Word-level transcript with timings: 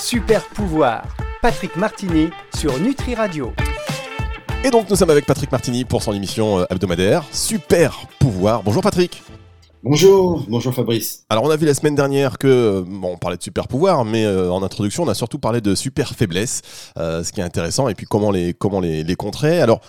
Super 0.00 0.42
pouvoir, 0.48 1.04
Patrick 1.42 1.76
Martini 1.76 2.30
sur 2.56 2.78
Nutri 2.80 3.14
Radio. 3.14 3.52
Et 4.64 4.70
donc 4.70 4.88
nous 4.88 4.96
sommes 4.96 5.10
avec 5.10 5.26
Patrick 5.26 5.52
Martini 5.52 5.84
pour 5.84 6.02
son 6.02 6.14
émission 6.14 6.60
euh, 6.60 6.64
hebdomadaire 6.70 7.22
Super 7.32 8.06
pouvoir. 8.18 8.62
Bonjour 8.62 8.82
Patrick. 8.82 9.22
Bonjour, 9.82 10.46
bonjour 10.48 10.72
Fabrice. 10.72 11.24
Alors 11.28 11.44
on 11.44 11.50
a 11.50 11.56
vu 11.56 11.66
la 11.66 11.74
semaine 11.74 11.94
dernière 11.94 12.38
que 12.38 12.46
euh, 12.48 12.84
bon, 12.84 13.12
on 13.12 13.18
parlait 13.18 13.36
de 13.36 13.42
super 13.42 13.68
pouvoir, 13.68 14.06
mais 14.06 14.24
euh, 14.24 14.50
en 14.50 14.62
introduction 14.62 15.02
on 15.02 15.08
a 15.08 15.14
surtout 15.14 15.38
parlé 15.38 15.60
de 15.60 15.74
super 15.74 16.14
faiblesse, 16.14 16.62
ce 16.96 17.30
qui 17.30 17.40
est 17.40 17.44
intéressant, 17.44 17.86
et 17.88 17.94
puis 17.94 18.06
comment 18.06 18.30
les 18.30 18.54
comment 18.54 18.80
les, 18.80 19.04
les 19.04 19.16
contrer. 19.16 19.60
Alors 19.60 19.80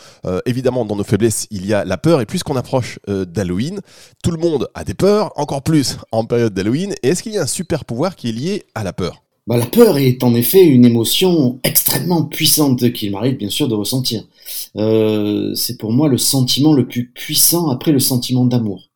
évidemment 0.45 0.83
dans 0.83 0.97
nos 0.97 1.05
faiblesses 1.05 1.47
il 1.51 1.65
y 1.65 1.73
a 1.73 1.85
la 1.85 1.97
peur, 1.97 2.19
et 2.19 2.25
puisqu'on 2.25 2.57
approche 2.57 2.99
d'Halloween, 3.07 3.79
tout 4.21 4.31
le 4.31 4.37
monde 4.37 4.67
a 4.73 4.83
des 4.83 4.93
peurs, 4.93 5.31
encore 5.37 5.63
plus 5.63 5.97
en 6.11 6.25
période 6.25 6.53
d'Halloween. 6.53 6.93
Et 7.01 7.09
est-ce 7.09 7.23
qu'il 7.23 7.31
y 7.31 7.37
a 7.37 7.43
un 7.43 7.47
super 7.47 7.85
pouvoir 7.85 8.17
qui 8.17 8.27
est 8.27 8.33
lié 8.33 8.65
à 8.75 8.83
la 8.83 8.91
peur? 8.91 9.23
Bah, 9.51 9.57
la 9.57 9.65
peur 9.65 9.97
est 9.97 10.23
en 10.23 10.33
effet 10.33 10.65
une 10.65 10.85
émotion 10.85 11.59
extrêmement 11.65 12.23
puissante 12.23 12.93
qu'il 12.93 13.11
m'arrive 13.11 13.35
bien 13.35 13.49
sûr 13.49 13.67
de 13.67 13.75
ressentir. 13.75 14.23
Euh, 14.77 15.53
c'est 15.55 15.77
pour 15.77 15.91
moi 15.91 16.07
le 16.07 16.17
sentiment 16.17 16.71
le 16.71 16.87
plus 16.87 17.11
puissant 17.11 17.67
après 17.67 17.91
le 17.91 17.99
sentiment 17.99 18.45
d'amour. 18.45 18.87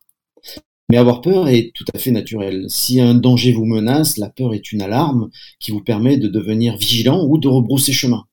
Mais 0.88 0.96
avoir 0.96 1.20
peur 1.20 1.48
est 1.48 1.72
tout 1.74 1.84
à 1.94 1.98
fait 1.98 2.10
naturel. 2.10 2.64
Si 2.70 3.02
un 3.02 3.14
danger 3.14 3.52
vous 3.52 3.66
menace, 3.66 4.16
la 4.16 4.30
peur 4.30 4.54
est 4.54 4.72
une 4.72 4.80
alarme 4.80 5.28
qui 5.60 5.72
vous 5.72 5.82
permet 5.82 6.16
de 6.16 6.26
devenir 6.26 6.78
vigilant 6.78 7.22
ou 7.26 7.36
de 7.36 7.48
rebrousser 7.48 7.92
chemin. 7.92 8.24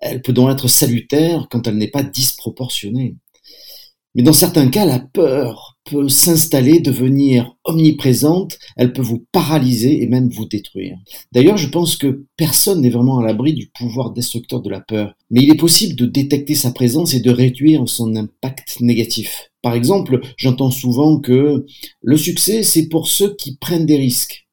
Elle 0.00 0.20
peut 0.20 0.34
donc 0.34 0.50
être 0.50 0.68
salutaire 0.68 1.48
quand 1.50 1.66
elle 1.66 1.78
n'est 1.78 1.88
pas 1.88 2.02
disproportionnée. 2.02 3.16
Mais 4.14 4.22
dans 4.22 4.34
certains 4.34 4.68
cas, 4.68 4.84
la 4.84 4.98
peur 4.98 5.71
peut 5.84 6.08
s'installer, 6.08 6.80
devenir 6.80 7.56
omniprésente, 7.64 8.58
elle 8.76 8.92
peut 8.92 9.02
vous 9.02 9.26
paralyser 9.32 10.02
et 10.02 10.06
même 10.06 10.28
vous 10.28 10.46
détruire. 10.46 10.96
D'ailleurs, 11.32 11.56
je 11.56 11.68
pense 11.68 11.96
que 11.96 12.24
personne 12.36 12.80
n'est 12.80 12.90
vraiment 12.90 13.18
à 13.18 13.24
l'abri 13.24 13.54
du 13.54 13.68
pouvoir 13.68 14.12
destructeur 14.12 14.62
de 14.62 14.70
la 14.70 14.80
peur, 14.80 15.14
mais 15.30 15.42
il 15.42 15.50
est 15.50 15.56
possible 15.56 15.96
de 15.96 16.06
détecter 16.06 16.54
sa 16.54 16.72
présence 16.72 17.14
et 17.14 17.20
de 17.20 17.30
réduire 17.30 17.88
son 17.88 18.14
impact 18.16 18.80
négatif. 18.80 19.50
Par 19.62 19.74
exemple, 19.74 20.20
j'entends 20.36 20.70
souvent 20.70 21.18
que 21.18 21.66
le 22.02 22.16
succès, 22.16 22.62
c'est 22.62 22.88
pour 22.88 23.08
ceux 23.08 23.34
qui 23.36 23.56
prennent 23.56 23.86
des 23.86 23.96
risques. 23.96 24.46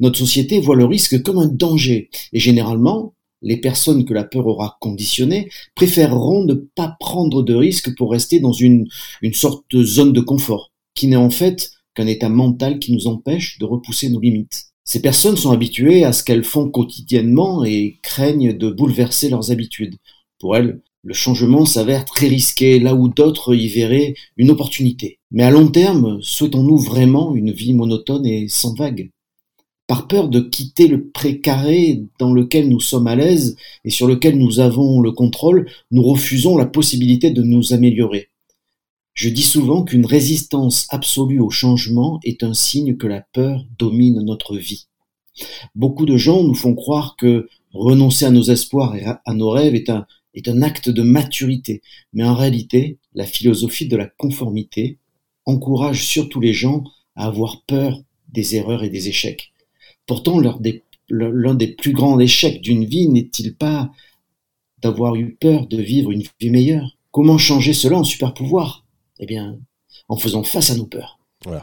Notre 0.00 0.18
société 0.18 0.60
voit 0.60 0.76
le 0.76 0.84
risque 0.84 1.22
comme 1.22 1.38
un 1.38 1.48
danger, 1.48 2.10
et 2.32 2.38
généralement, 2.38 3.14
les 3.42 3.56
personnes 3.56 4.04
que 4.04 4.14
la 4.14 4.24
peur 4.24 4.46
aura 4.46 4.78
conditionnées 4.80 5.50
préféreront 5.74 6.44
ne 6.44 6.54
pas 6.54 6.96
prendre 7.00 7.42
de 7.42 7.54
risques 7.54 7.94
pour 7.96 8.12
rester 8.12 8.40
dans 8.40 8.52
une, 8.52 8.86
sorte 9.32 9.64
de 9.70 9.82
zone 9.82 10.12
de 10.12 10.20
confort, 10.20 10.72
qui 10.94 11.08
n'est 11.08 11.16
en 11.16 11.30
fait 11.30 11.72
qu'un 11.94 12.06
état 12.06 12.28
mental 12.28 12.78
qui 12.78 12.92
nous 12.92 13.06
empêche 13.06 13.58
de 13.58 13.64
repousser 13.64 14.08
nos 14.08 14.20
limites. 14.20 14.66
Ces 14.84 15.02
personnes 15.02 15.36
sont 15.36 15.52
habituées 15.52 16.04
à 16.04 16.12
ce 16.12 16.24
qu'elles 16.24 16.44
font 16.44 16.68
quotidiennement 16.68 17.64
et 17.64 17.98
craignent 18.02 18.56
de 18.56 18.70
bouleverser 18.70 19.28
leurs 19.28 19.50
habitudes. 19.50 19.96
Pour 20.38 20.56
elles, 20.56 20.80
le 21.04 21.14
changement 21.14 21.66
s'avère 21.66 22.04
très 22.04 22.28
risqué, 22.28 22.78
là 22.78 22.94
où 22.94 23.08
d'autres 23.08 23.54
y 23.54 23.68
verraient 23.68 24.14
une 24.36 24.50
opportunité. 24.50 25.18
Mais 25.30 25.42
à 25.42 25.50
long 25.50 25.68
terme, 25.68 26.18
souhaitons-nous 26.22 26.78
vraiment 26.78 27.34
une 27.34 27.52
vie 27.52 27.74
monotone 27.74 28.26
et 28.26 28.46
sans 28.48 28.74
vagues? 28.74 29.10
Par 29.92 30.08
peur 30.08 30.30
de 30.30 30.40
quitter 30.40 30.88
le 30.88 31.10
précaré 31.10 32.02
dans 32.18 32.32
lequel 32.32 32.70
nous 32.70 32.80
sommes 32.80 33.08
à 33.08 33.14
l'aise 33.14 33.56
et 33.84 33.90
sur 33.90 34.06
lequel 34.06 34.38
nous 34.38 34.58
avons 34.58 35.02
le 35.02 35.12
contrôle, 35.12 35.68
nous 35.90 36.02
refusons 36.02 36.56
la 36.56 36.64
possibilité 36.64 37.30
de 37.30 37.42
nous 37.42 37.74
améliorer. 37.74 38.30
Je 39.12 39.28
dis 39.28 39.42
souvent 39.42 39.84
qu'une 39.84 40.06
résistance 40.06 40.86
absolue 40.88 41.40
au 41.40 41.50
changement 41.50 42.20
est 42.24 42.42
un 42.42 42.54
signe 42.54 42.96
que 42.96 43.06
la 43.06 43.20
peur 43.34 43.66
domine 43.78 44.22
notre 44.22 44.56
vie. 44.56 44.86
Beaucoup 45.74 46.06
de 46.06 46.16
gens 46.16 46.42
nous 46.42 46.54
font 46.54 46.74
croire 46.74 47.14
que 47.18 47.50
renoncer 47.74 48.24
à 48.24 48.30
nos 48.30 48.44
espoirs 48.44 48.96
et 48.96 49.04
à 49.04 49.34
nos 49.34 49.50
rêves 49.50 49.74
est 49.74 49.90
un, 49.90 50.06
est 50.32 50.48
un 50.48 50.62
acte 50.62 50.88
de 50.88 51.02
maturité, 51.02 51.82
mais 52.14 52.24
en 52.24 52.34
réalité, 52.34 52.96
la 53.12 53.26
philosophie 53.26 53.88
de 53.88 53.98
la 53.98 54.06
conformité 54.06 54.96
encourage 55.44 56.02
surtout 56.02 56.40
les 56.40 56.54
gens 56.54 56.82
à 57.14 57.26
avoir 57.26 57.60
peur 57.66 58.00
des 58.28 58.56
erreurs 58.56 58.84
et 58.84 58.88
des 58.88 59.10
échecs. 59.10 59.51
Pourtant, 60.12 60.40
l'un 61.08 61.54
des, 61.54 61.68
plus 61.68 61.92
grands 61.92 62.20
échecs 62.20 62.60
d'une 62.60 62.84
vie 62.84 63.08
n'est-il 63.08 63.54
pas 63.54 63.90
d'avoir 64.82 65.14
eu 65.14 65.36
peur 65.40 65.66
de 65.66 65.78
vivre 65.78 66.10
une 66.10 66.22
vie 66.38 66.50
meilleure? 66.50 66.98
Comment 67.12 67.38
changer 67.38 67.72
cela 67.72 67.96
en 67.96 68.04
super 68.04 68.34
pouvoir? 68.34 68.84
Eh 69.20 69.24
bien, 69.24 69.58
en 70.10 70.18
faisant 70.18 70.42
face 70.42 70.68
à 70.68 70.76
nos 70.76 70.84
peurs 70.84 71.18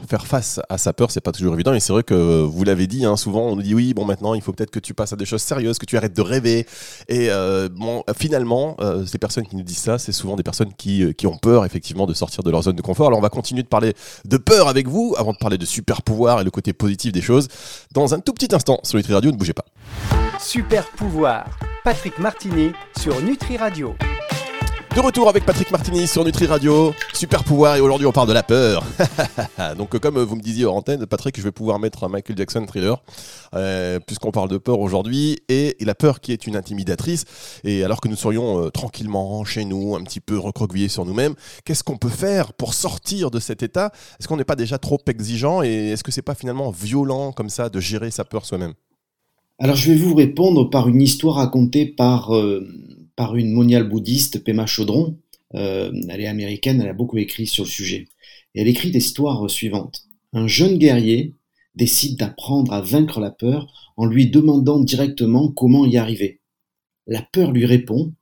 faire 0.08 0.26
face 0.26 0.60
à 0.70 0.78
sa 0.78 0.94
peur, 0.94 1.12
c'est 1.12 1.22
pas 1.22 1.32
toujours 1.32 1.54
évident. 1.54 1.74
Et 1.74 1.80
c'est 1.80 1.94
vrai 1.94 2.04
que 2.04 2.42
vous 2.42 2.64
l'avez 2.64 2.88
dit, 2.88 3.06
hein, 3.06 3.18
souvent 3.18 3.48
on 3.48 3.56
nous 3.56 3.62
dit 3.62 3.74
oui, 3.74 3.94
bon 3.94 4.06
maintenant 4.06 4.34
il 4.34 4.42
faut 4.42 4.54
peut-être 4.54 4.72
que 4.72 4.80
tu 4.80 4.94
passes 4.94 5.14
à 5.14 5.16
des 5.16 5.26
choses 5.26 5.42
sérieuses, 5.42 5.78
que 5.78 5.86
tu 5.86 5.98
arrêtes 5.98 6.16
de 6.16 6.22
rêver. 6.22 6.66
Et 7.08 7.30
euh, 7.30 7.70
bon, 7.72 8.04
finalement, 8.18 8.76
euh, 8.80 9.06
ces 9.06 9.18
personnes 9.18 9.46
qui 9.46 9.56
nous 9.56 9.64
disent 9.64 9.78
ça, 9.78 9.98
c'est 9.98 10.12
souvent 10.12 10.36
des 10.36 10.44
personnes 10.44 10.74
qui, 10.78 11.04
euh, 11.04 11.14
qui, 11.14 11.28
ont 11.28 11.38
peur 11.38 11.66
effectivement 11.66 12.08
de 12.08 12.14
sortir 12.14 12.44
de 12.44 12.52
leur 12.52 12.64
zone 12.64 12.76
de 12.76 12.82
confort. 12.82 13.08
Alors 13.08 13.20
on 13.20 13.22
va 13.22 13.30
continuer 13.30 13.64
de 13.64 13.68
parler 13.68 13.94
de 14.26 14.38
peur 14.38 14.68
avec 14.68 14.88
vous 14.88 15.16
avant 15.18 15.34
de 15.34 15.38
parler 15.38 15.58
de 15.58 15.66
super 15.66 16.02
pouvoir 16.02 16.42
et 16.42 16.44
le 16.44 16.52
côté 16.52 16.74
positif 16.74 17.12
des 17.12 17.22
choses 17.22 17.48
dans 17.94 18.14
un 18.14 18.20
tout 18.20 18.34
petit 18.34 18.54
instant 18.54 18.80
sur 18.84 18.98
Nutri 18.98 19.14
Radio. 19.14 19.32
Ne 19.32 19.38
bougez 19.38 19.54
pas. 19.54 19.66
Super 20.40 20.86
pouvoir, 20.92 21.46
Patrick 21.84 22.18
Martini 22.20 22.72
sur 22.98 23.22
Nutri 23.22 23.58
Radio. 23.58 23.96
De 24.96 25.02
retour 25.02 25.30
avec 25.30 25.46
Patrick 25.46 25.70
Martini 25.72 26.08
sur 26.08 26.26
Nutri 26.26 26.48
Radio, 26.48 26.94
super 27.14 27.44
pouvoir 27.44 27.76
et 27.76 27.80
aujourd'hui 27.80 28.08
on 28.08 28.12
parle 28.12 28.28
de 28.28 28.34
la 28.34 28.42
peur. 28.42 28.84
Donc 29.78 29.98
comme 30.00 30.18
vous 30.18 30.36
me 30.36 30.42
disiez 30.42 30.66
en 30.66 30.78
antenne, 30.78 31.06
Patrick, 31.06 31.38
je 31.38 31.44
vais 31.44 31.52
pouvoir 31.52 31.78
mettre 31.78 32.04
un 32.04 32.10
Michael 32.10 32.36
Jackson 32.36 32.66
thriller 32.66 33.02
euh, 33.54 34.00
puisqu'on 34.00 34.32
parle 34.32 34.50
de 34.50 34.58
peur 34.58 34.80
aujourd'hui 34.80 35.38
et, 35.48 35.78
la 35.82 35.94
peur 35.94 36.20
qui 36.22 36.32
est 36.32 36.48
une 36.48 36.56
intimidatrice. 36.56 37.26
Et 37.64 37.84
alors 37.84 38.02
que 38.02 38.08
nous 38.08 38.16
serions 38.16 38.66
euh, 38.66 38.70
tranquillement 38.72 39.46
chez 39.46 39.64
nous, 39.64 39.96
un 39.96 40.04
petit 40.04 40.22
peu 40.22 40.40
recroquevillés 40.40 40.90
sur 40.90 41.06
nous-mêmes, 41.06 41.36
qu'est-ce 41.66 41.84
qu'on 41.84 41.98
peut 41.98 42.10
faire 42.10 42.54
pour 42.54 42.74
sortir 42.74 43.30
de 43.30 43.40
cet 43.40 43.62
état? 43.62 43.92
Est-ce 44.20 44.28
qu'on 44.28 44.38
n'est 44.38 44.44
pas 44.44 44.56
déjà 44.56 44.80
trop 44.80 45.00
exigeant 45.08 45.62
et 45.62 45.92
est-ce 45.92 46.04
que 46.04 46.12
c'est 46.12 46.24
pas 46.24 46.36
finalement 46.36 46.72
violent 46.72 47.32
comme 47.32 47.50
ça 47.50 47.70
de 47.70 47.80
gérer 47.80 48.10
sa 48.10 48.26
peur 48.26 48.44
soi-même? 48.44 48.74
Alors 49.60 49.76
je 49.76 49.92
vais 49.92 49.98
vous 49.98 50.16
répondre 50.16 50.70
par 50.70 50.88
une 50.88 51.02
histoire 51.02 51.36
racontée 51.36 51.86
par 51.86 52.34
euh, 52.34 52.66
une 53.36 53.52
moniale 53.52 53.88
bouddhiste, 53.88 54.44
Pema 54.44 54.66
Chaudron. 54.66 55.18
Euh, 55.56 55.92
elle 56.10 56.22
est 56.22 56.28
américaine, 56.28 56.82
elle 56.82 56.90
a 56.90 56.94
beaucoup 56.94 57.18
écrit 57.18 57.48
sur 57.48 57.64
le 57.64 57.70
sujet. 57.70 58.08
Et 58.56 58.62
elle 58.62 58.68
écrit 58.68 58.92
des 58.92 59.00
histoires 59.00 59.50
suivantes. 59.50 60.06
Un 60.34 60.48
jeune 60.48 60.78
guerrier 60.78 61.36
décide 61.76 62.18
d'apprendre 62.18 62.72
à 62.74 62.82
vaincre 62.82 63.20
la 63.20 63.32
peur 63.32 63.92
en 63.98 64.06
lui 64.06 64.30
demandant 64.30 64.80
directement 64.80 65.52
comment 65.52 65.86
y 65.86 65.98
arriver. 65.98 66.40
La 67.08 67.22
peur 67.22 67.52
lui 67.52 67.66
répond 67.66 68.14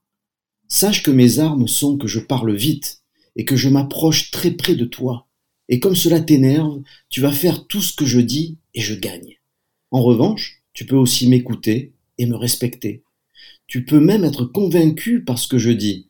Sache 0.68 1.02
que 1.02 1.10
mes 1.10 1.38
armes 1.38 1.68
sont 1.68 1.96
que 1.96 2.08
je 2.08 2.20
parle 2.20 2.54
vite 2.54 3.02
et 3.36 3.44
que 3.44 3.56
je 3.56 3.68
m'approche 3.68 4.30
très 4.30 4.50
près 4.50 4.74
de 4.74 4.84
toi. 4.84 5.26
Et 5.68 5.80
comme 5.80 5.96
cela 5.96 6.20
t'énerve, 6.20 6.82
tu 7.08 7.20
vas 7.20 7.32
faire 7.32 7.66
tout 7.66 7.80
ce 7.80 7.94
que 7.94 8.04
je 8.04 8.20
dis 8.20 8.58
et 8.74 8.80
je 8.80 8.94
gagne. 8.94 9.36
En 9.90 10.02
revanche, 10.02 10.62
tu 10.72 10.84
peux 10.84 10.96
aussi 10.96 11.28
m'écouter 11.28 11.94
et 12.18 12.26
me 12.26 12.36
respecter. 12.36 13.02
Tu 13.68 13.84
peux 13.84 14.00
même 14.00 14.24
être 14.24 14.44
convaincu 14.44 15.22
par 15.22 15.38
ce 15.38 15.46
que 15.46 15.58
je 15.58 15.70
dis. 15.70 16.08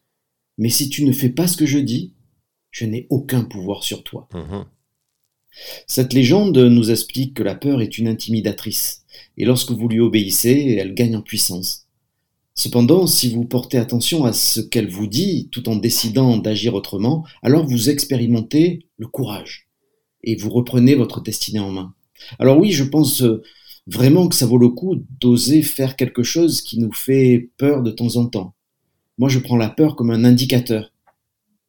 Mais 0.57 0.71
si 0.71 0.89
tu 0.89 1.05
ne 1.05 1.13
fais 1.13 1.29
pas 1.29 1.47
ce 1.47 1.57
que 1.57 1.67
je 1.67 1.79
dis, 1.79 2.15
je 2.71 2.85
n'ai 2.85 3.07
aucun 3.11 3.43
pouvoir 3.43 3.83
sur 3.83 4.05
toi. 4.05 4.29
Mhm. 4.33 4.65
Cette 5.87 6.13
légende 6.13 6.57
nous 6.57 6.91
explique 6.91 7.35
que 7.35 7.43
la 7.43 7.57
peur 7.57 7.81
est 7.83 7.99
une 7.99 8.07
intimidatrice, 8.07 9.03
et 9.37 9.45
lorsque 9.45 9.73
vous 9.73 9.89
lui 9.89 9.99
obéissez, 9.99 10.77
elle 10.79 10.95
gagne 10.95 11.17
en 11.17 11.23
puissance. 11.23 11.89
Cependant, 12.55 13.07
si 13.07 13.35
vous 13.35 13.45
portez 13.45 13.79
attention 13.79 14.25
à 14.25 14.33
ce 14.33 14.61
qu'elle 14.61 14.89
vous 14.89 15.07
dit 15.09 15.49
tout 15.51 15.69
en 15.69 15.77
décidant 15.77 16.37
d'agir 16.37 16.75
autrement, 16.75 17.25
alors 17.43 17.67
vous 17.67 17.91
expérimentez 17.91 18.87
le 18.99 19.09
courage, 19.09 19.69
et 20.23 20.37
vous 20.37 20.51
reprenez 20.51 20.95
votre 20.95 21.21
destinée 21.21 21.61
en 21.61 21.73
main. 21.73 21.95
Alors 22.39 22.59
oui, 22.59 22.71
je 22.71 22.85
pense 22.85 23.25
vraiment 23.89 24.29
que 24.29 24.37
ça 24.37 24.47
vaut 24.47 24.59
le 24.59 24.69
coup 24.69 25.03
d'oser 25.21 25.63
faire 25.63 25.97
quelque 25.97 26.23
chose 26.23 26.61
qui 26.61 26.79
nous 26.79 26.93
fait 26.93 27.51
peur 27.57 27.83
de 27.83 27.91
temps 27.91 28.17
en 28.17 28.27
temps. 28.27 28.55
Moi, 29.17 29.29
je 29.29 29.39
prends 29.39 29.57
la 29.57 29.71
peur 29.71 29.97
comme 29.97 30.11
un 30.11 30.25
indicateur. 30.25 30.93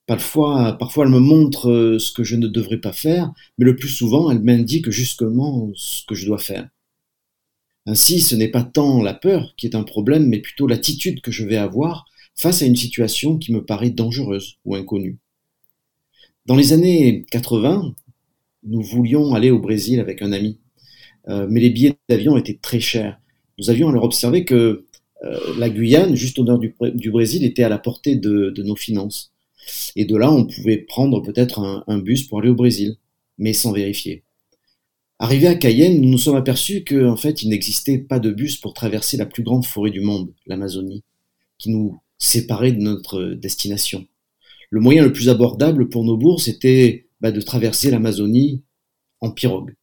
Parfois, 0.06 0.78
elle 0.98 1.10
me 1.10 1.20
montre 1.20 1.70
euh, 1.70 2.00
ce 2.00 2.12
que 2.12 2.24
je 2.24 2.36
ne 2.36 2.48
devrais 2.48 2.80
pas 2.80 2.92
faire, 2.92 3.32
mais 3.58 3.66
le 3.66 3.76
plus 3.76 3.90
souvent, 3.90 4.32
elle 4.32 4.42
m'indique 4.42 4.90
justement 4.90 5.70
ce 5.76 6.04
que 6.06 6.16
je 6.16 6.26
dois 6.26 6.40
faire. 6.40 6.68
Ainsi, 7.86 8.20
ce 8.20 8.36
n'est 8.36 8.50
pas 8.50 8.64
tant 8.64 9.02
la 9.02 9.14
peur 9.14 9.54
qui 9.56 9.68
est 9.68 9.76
un 9.76 9.84
problème, 9.84 10.28
mais 10.28 10.40
plutôt 10.40 10.68
l'attitude 10.68 11.22
que 11.22 11.32
je 11.32 11.46
vais 11.46 11.58
avoir 11.58 12.06
face 12.36 12.62
à 12.62 12.66
une 12.66 12.76
situation 12.76 13.38
qui 13.38 13.54
me 13.54 13.64
paraît 13.64 13.92
dangereuse 13.92 14.58
ou 14.66 14.76
inconnue. 14.76 15.18
Dans 16.46 16.56
les 16.56 16.74
années 16.74 17.26
80, 17.32 17.94
nous 18.64 18.82
voulions 18.82 19.36
aller 19.36 19.52
au 19.52 19.60
Brésil 19.60 20.00
avec 20.00 20.22
un 20.22 20.32
ami. 20.32 20.58
Euh, 21.30 21.48
mais 21.50 21.60
les 21.60 21.70
billets 21.70 21.96
d'avion 22.10 22.38
étaient 22.38 22.58
très 22.62 22.80
chers. 22.80 23.20
Nous 23.58 23.70
avions 23.70 23.90
alors 23.90 24.04
observé 24.04 24.46
que 24.46 24.86
euh, 25.24 25.38
la 25.58 25.70
Guyane, 25.70 26.16
juste 26.16 26.40
au 26.40 26.44
nord 26.44 26.60
du, 26.60 27.12
Brésil, 27.12 27.44
était 27.44 27.64
à 27.64 27.70
la 27.70 27.78
portée 27.78 28.16
de, 28.16 28.54
nos 28.64 28.76
finances. 28.76 29.32
Et 29.96 30.06
de 30.06 30.16
là, 30.16 30.32
on 30.32 30.46
pouvait 30.46 30.78
prendre 30.78 31.22
peut-être 31.22 31.84
un, 31.86 32.00
bus 32.00 32.24
pour 32.24 32.40
aller 32.40 32.50
au 32.50 32.56
Brésil, 32.56 32.96
mais 33.38 33.54
sans 33.54 33.72
vérifier. 33.72 34.24
Arrivé 35.20 35.48
à 35.48 35.56
Cayenne, 35.56 36.02
nous 36.02 36.10
nous 36.10 36.18
sommes 36.18 36.38
aperçus 36.38 36.84
qu'en 36.86 37.18
fait, 37.18 37.44
il 37.44 37.50
n'existait 37.50 37.98
pas 37.98 38.20
de 38.20 38.32
bus 38.32 38.56
pour 38.58 38.74
traverser 38.74 39.18
la 39.18 39.26
plus 39.26 39.44
grande 39.44 39.66
forêt 39.66 39.92
du 39.92 40.00
monde, 40.00 40.34
l'Amazonie, 40.48 41.04
qui 41.58 41.70
nous 41.70 42.00
séparait 42.18 42.72
de 42.72 42.82
notre 42.82 43.34
destination. 43.34 44.08
Le 44.70 44.80
moyen 44.80 45.04
le 45.04 45.12
plus 45.12 45.30
abordable 45.30 45.90
pour 45.90 46.06
nos 46.06 46.16
bourses 46.16 46.48
était 46.48 47.08
bah, 47.20 47.32
de 47.32 47.42
traverser 47.42 47.92
l'Amazonie 47.92 48.64
en 49.20 49.32
pirogue. 49.32 49.76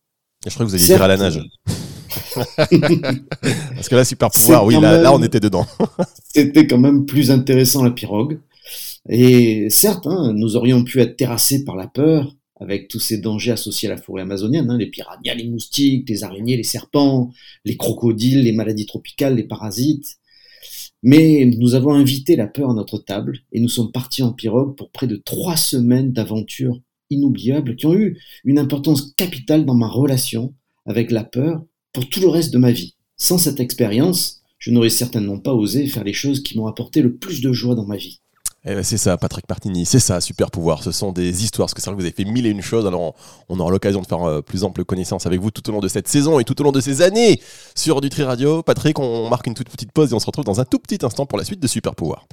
Je 0.44 0.50
crois 0.55 0.67
que 0.67 0.71
vous 0.71 0.77
alliez 0.77 0.87
dire 0.87 1.03
à 1.03 1.09
la 1.09 1.17
nage. 1.17 1.41
Parce 2.37 3.88
que 3.88 3.94
là, 3.94 4.05
super 4.05 4.31
pouvoir, 4.31 4.65
oui, 4.65 4.79
là, 4.81 5.12
on 5.12 5.23
était 5.23 5.41
dedans. 5.41 5.67
C'était 6.35 6.67
quand 6.67 6.79
même 6.79 7.06
plus 7.06 7.31
intéressant 7.31 7.83
la 7.83 7.91
pirogue. 7.91 8.41
Et 9.09 9.69
certes, 9.71 10.06
hein, 10.06 10.33
nous 10.35 10.56
aurions 10.56 10.85
pu 10.85 11.00
être 11.00 11.17
terrassés 11.17 11.65
par 11.65 11.77
la 11.77 11.87
peur, 11.87 12.35
avec 12.59 12.88
tous 12.88 12.99
ces 12.99 13.19
dangers 13.19 13.53
associés 13.53 13.88
à 13.88 13.94
la 13.94 14.00
forêt 14.00 14.23
amazonienne, 14.23 14.71
hein, 14.71 14.79
les 14.79 14.87
piranhas, 14.87 15.35
les 15.35 15.49
moustiques, 15.49 16.09
les 16.09 16.25
araignées, 16.25 16.56
les 16.56 16.62
serpents, 16.62 17.31
les 17.65 17.77
crocodiles, 17.77 18.43
les 18.43 18.53
maladies 18.53 18.87
tropicales, 18.87 19.37
les 19.37 19.44
parasites. 19.44 20.17
Mais 21.03 21.44
nous 21.59 21.75
avons 21.75 21.93
invité 21.93 22.35
la 22.35 22.47
peur 22.47 22.71
à 22.71 22.75
notre 22.75 22.99
table 22.99 23.38
et 23.53 23.61
nous 23.61 23.69
sommes 23.69 23.93
partis 23.93 24.23
en 24.23 24.33
pirogue 24.33 24.77
pour 24.77 24.91
près 24.91 25.06
de 25.06 25.17
trois 25.17 25.56
semaines 25.56 26.12
d'aventures 26.12 26.81
inoubliables 27.11 27.76
qui 27.76 27.87
ont 27.87 27.94
eu 27.94 28.19
une 28.44 28.58
importance 28.58 29.12
capitale 29.17 29.64
dans 29.64 29.75
ma 29.75 29.88
relation 29.88 30.55
avec 30.87 31.11
la 31.11 31.25
peur 31.25 31.64
pour 31.93 32.08
tout 32.08 32.20
le 32.20 32.29
reste 32.29 32.53
de 32.53 32.58
ma 32.58 32.73
vie. 32.73 32.94
Sans 33.17 33.38
cette 33.38 33.61
expérience, 33.61 34.43
je 34.58 34.70
n'aurais 34.70 34.91
certainement 34.91 35.38
pas 35.38 35.55
osé 35.55 35.87
faire 35.87 36.05
les 36.05 36.12
choses 36.12 36.43
qui 36.43 36.56
m'ont 36.56 36.67
apporté 36.67 37.03
le 37.03 37.17
plus 37.17 37.41
de 37.41 37.53
joie 37.53 37.75
dans 37.75 37.87
ma 37.87 37.97
vie. 37.97 38.20
Eh 38.69 38.75
ben, 38.75 38.82
c'est 38.82 38.99
ça, 38.99 39.17
Patrick 39.17 39.49
Martini, 39.49 39.87
c'est 39.87 40.00
ça, 40.00 40.20
super 40.20 40.50
pouvoir. 40.50 40.82
Ce 40.82 40.91
sont 40.91 41.12
des 41.12 41.44
histoires, 41.44 41.67
parce 41.67 41.75
que 41.75 41.81
c'est 41.81 41.88
vrai 41.88 41.97
que 41.97 42.00
vous 42.00 42.06
avez 42.06 42.14
fait 42.14 42.25
mille 42.25 42.47
et 42.47 42.50
une 42.50 42.62
choses. 42.62 42.85
Alors, 42.85 43.14
on, 43.49 43.61
aura 43.61 43.70
l'occasion 43.70 44.00
de 44.02 44.06
faire 44.06 44.25
euh, 44.25 44.43
plus 44.43 44.64
ample 44.64 44.85
connaissance 44.85 45.25
avec 45.25 45.41
vous 45.41 45.52
tout 45.52 45.69
au 45.70 45.73
long 45.73 45.79
de 45.79 45.87
cette 45.87 46.09
saison 46.09 46.41
et 46.41 46.44
tout 46.44 46.61
au 46.61 46.64
long 46.64 46.73
de 46.73 46.81
ces 46.81 47.00
années 47.00 47.41
sur 47.76 48.00
Nutri 48.00 48.25
Radio. 48.25 48.64
Patrick, 48.64 48.99
on 48.99 49.31
marque 49.31 49.47
une 49.47 49.55
toute 49.55 49.69
petite 49.69 49.93
pause 49.93 50.11
et 50.11 50.14
on 50.14 50.19
se 50.19 50.26
retrouve 50.26 50.44
dans 50.44 50.61
un 50.61 50.64
tout 50.64 50.81
petit 50.81 50.99
instant 51.06 51.26
pour 51.26 51.38
la 51.38 51.44
suite 51.44 51.61
de 51.61 51.69
Super 51.69 51.94
Pouvoir. 51.94 52.26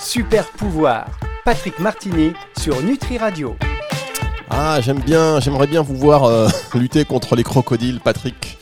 Super 0.00 0.50
Pouvoir, 0.52 1.06
Patrick 1.44 1.78
Martini 1.80 2.30
sur 2.58 2.82
Nutri 2.82 3.18
Radio. 3.18 3.54
Ah, 4.50 4.80
j'aime 4.80 5.00
bien, 5.00 5.40
j'aimerais 5.40 5.66
bien 5.66 5.82
vous 5.82 5.94
voir 5.94 6.24
euh, 6.24 6.48
lutter 6.74 7.04
contre 7.04 7.36
les 7.36 7.42
crocodiles, 7.42 8.00
Patrick 8.00 8.56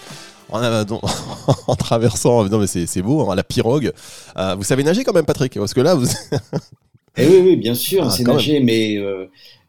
en, 0.50 1.76
traversant, 1.78 2.44
non 2.44 2.58
mais 2.58 2.66
c'est 2.66 3.02
beau, 3.02 3.28
hein, 3.28 3.34
la 3.34 3.44
pirogue. 3.44 3.92
Euh, 4.36 4.54
vous 4.56 4.64
savez 4.64 4.82
nager 4.82 5.04
quand 5.04 5.12
même, 5.12 5.26
Patrick 5.26 5.54
Parce 5.58 5.74
que 5.74 5.80
là, 5.80 5.94
vous. 5.94 6.06
eh 7.16 7.26
oui, 7.26 7.40
oui, 7.44 7.56
bien 7.56 7.74
sûr, 7.74 8.04
ah, 8.06 8.10
c'est 8.10 8.24
nager, 8.24 8.60
mais 8.60 8.96
euh, 8.96 9.26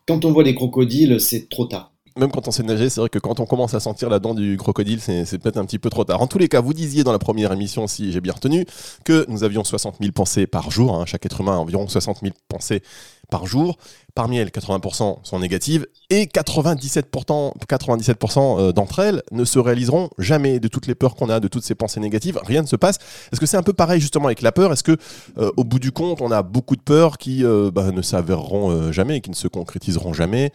quand 0.07 0.25
on 0.25 0.31
voit 0.31 0.43
les 0.43 0.55
crocodiles, 0.55 1.19
c'est 1.19 1.49
trop 1.49 1.65
tard 1.65 1.91
même 2.17 2.31
quand 2.31 2.47
on 2.47 2.51
sait 2.51 2.63
nager, 2.63 2.89
c'est 2.89 2.99
vrai 2.99 3.09
que 3.09 3.19
quand 3.19 3.39
on 3.39 3.45
commence 3.45 3.73
à 3.73 3.79
sentir 3.79 4.09
la 4.09 4.19
dent 4.19 4.33
du 4.33 4.57
crocodile, 4.57 4.99
c'est 4.99 5.37
peut-être 5.37 5.57
un 5.57 5.65
petit 5.65 5.79
peu 5.79 5.89
trop 5.89 6.03
tard. 6.03 6.21
En 6.21 6.27
tous 6.27 6.37
les 6.37 6.47
cas, 6.47 6.61
vous 6.61 6.73
disiez 6.73 7.03
dans 7.03 7.11
la 7.11 7.19
première 7.19 7.51
émission, 7.51 7.87
si 7.87 8.11
j'ai 8.11 8.21
bien 8.21 8.33
retenu, 8.33 8.65
que 9.03 9.25
nous 9.29 9.43
avions 9.43 9.63
60 9.63 9.97
000 9.99 10.11
pensées 10.11 10.47
par 10.47 10.71
jour. 10.71 10.95
Hein, 10.95 11.05
chaque 11.05 11.25
être 11.25 11.41
humain 11.41 11.53
a 11.53 11.57
environ 11.57 11.87
60 11.87 12.19
000 12.21 12.33
pensées 12.49 12.81
par 13.29 13.45
jour. 13.45 13.77
Parmi 14.17 14.37
elles, 14.37 14.49
80% 14.49 15.17
sont 15.21 15.39
négatives 15.39 15.85
et 16.09 16.25
97%, 16.25 17.53
97% 17.69 18.59
euh, 18.59 18.71
d'entre 18.71 18.97
elles 18.97 19.21
ne 19.31 19.45
se 19.45 19.59
réaliseront 19.59 20.09
jamais. 20.17 20.59
De 20.59 20.67
toutes 20.67 20.87
les 20.87 20.95
peurs 20.95 21.15
qu'on 21.15 21.29
a, 21.29 21.39
de 21.39 21.47
toutes 21.47 21.61
ces 21.61 21.75
pensées 21.75 21.99
négatives, 21.99 22.39
rien 22.43 22.63
ne 22.63 22.67
se 22.67 22.75
passe. 22.75 22.97
Est-ce 23.31 23.39
que 23.39 23.45
c'est 23.45 23.57
un 23.57 23.61
peu 23.61 23.73
pareil 23.73 24.01
justement 24.01 24.25
avec 24.25 24.41
la 24.41 24.51
peur? 24.51 24.73
Est-ce 24.73 24.81
que 24.81 24.97
euh, 25.37 25.51
au 25.55 25.63
bout 25.63 25.77
du 25.77 25.91
compte, 25.91 26.19
on 26.23 26.31
a 26.31 26.41
beaucoup 26.41 26.75
de 26.75 26.81
peurs 26.81 27.19
qui 27.19 27.45
euh, 27.45 27.69
bah, 27.69 27.91
ne 27.91 28.01
s'avéreront 28.01 28.91
jamais, 28.91 29.21
qui 29.21 29.29
ne 29.29 29.35
se 29.35 29.47
concrétiseront 29.47 30.13
jamais? 30.13 30.51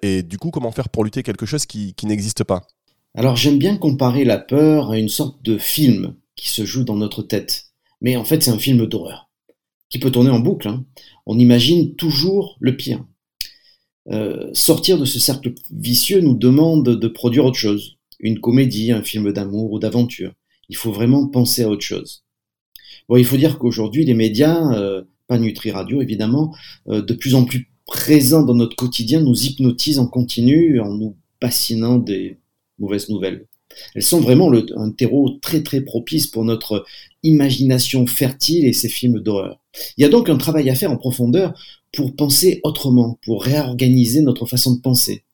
Et 0.00 0.22
du 0.22 0.38
coup, 0.38 0.50
comment 0.50 0.70
faire 0.70 0.88
pour 0.88 1.04
lutter 1.04 1.22
quelque 1.22 1.44
chose 1.44 1.66
qui 1.66 1.94
n'existe 2.04 2.44
pas? 2.44 2.62
Alors 3.14 3.36
j'aime 3.36 3.58
bien 3.58 3.76
comparer 3.76 4.24
la 4.24 4.38
peur 4.38 4.90
à 4.90 4.96
une 4.96 5.10
sorte 5.10 5.42
de 5.42 5.58
film 5.58 6.14
qui 6.34 6.48
se 6.48 6.64
joue 6.64 6.84
dans 6.84 6.96
notre 6.96 7.20
tête. 7.20 7.66
Mais 8.00 8.16
en 8.16 8.24
fait, 8.24 8.42
c'est 8.42 8.50
un 8.50 8.58
film 8.58 8.86
d'horreur 8.86 9.28
qui 9.92 9.98
peut 9.98 10.10
tourner 10.10 10.30
en 10.30 10.40
boucle. 10.40 10.68
Hein. 10.68 10.84
On 11.26 11.38
imagine 11.38 11.94
toujours 11.94 12.56
le 12.60 12.76
pire. 12.76 13.04
Euh, 14.10 14.50
sortir 14.54 14.98
de 14.98 15.04
ce 15.04 15.20
cercle 15.20 15.52
vicieux 15.70 16.20
nous 16.20 16.34
demande 16.34 16.98
de 16.98 17.08
produire 17.08 17.44
autre 17.44 17.58
chose, 17.58 17.98
une 18.18 18.40
comédie, 18.40 18.90
un 18.90 19.02
film 19.02 19.32
d'amour 19.32 19.70
ou 19.70 19.78
d'aventure. 19.78 20.32
Il 20.70 20.76
faut 20.76 20.92
vraiment 20.92 21.28
penser 21.28 21.62
à 21.62 21.68
autre 21.68 21.84
chose. 21.84 22.24
Bon, 23.08 23.16
il 23.16 23.24
faut 23.26 23.36
dire 23.36 23.58
qu'aujourd'hui, 23.58 24.04
les 24.06 24.14
médias, 24.14 24.72
euh, 24.72 25.02
pas 25.28 25.38
Nutri 25.38 25.70
Radio 25.70 26.00
évidemment, 26.00 26.56
euh, 26.88 27.02
de 27.02 27.12
plus 27.12 27.34
en 27.34 27.44
plus 27.44 27.70
présents 27.84 28.42
dans 28.42 28.54
notre 28.54 28.76
quotidien, 28.76 29.20
nous 29.20 29.44
hypnotisent 29.44 29.98
en 29.98 30.06
continu 30.06 30.80
en 30.80 30.94
nous 30.94 31.16
bassinant 31.40 31.98
des 31.98 32.38
mauvaises 32.78 33.10
nouvelles. 33.10 33.46
Elles 33.94 34.02
sont 34.02 34.20
vraiment 34.20 34.52
un 34.76 34.90
terreau 34.90 35.30
très 35.40 35.62
très 35.62 35.80
propice 35.80 36.26
pour 36.26 36.44
notre 36.44 36.84
imagination 37.22 38.06
fertile 38.06 38.66
et 38.66 38.72
ses 38.72 38.88
films 38.88 39.20
d'horreur. 39.20 39.60
Il 39.96 40.02
y 40.02 40.04
a 40.04 40.08
donc 40.08 40.28
un 40.28 40.36
travail 40.36 40.68
à 40.70 40.74
faire 40.74 40.90
en 40.90 40.96
profondeur 40.96 41.54
pour 41.92 42.16
penser 42.16 42.60
autrement, 42.64 43.18
pour 43.24 43.44
réorganiser 43.44 44.22
notre 44.22 44.46
façon 44.46 44.74
de 44.74 44.80
penser. 44.80 45.24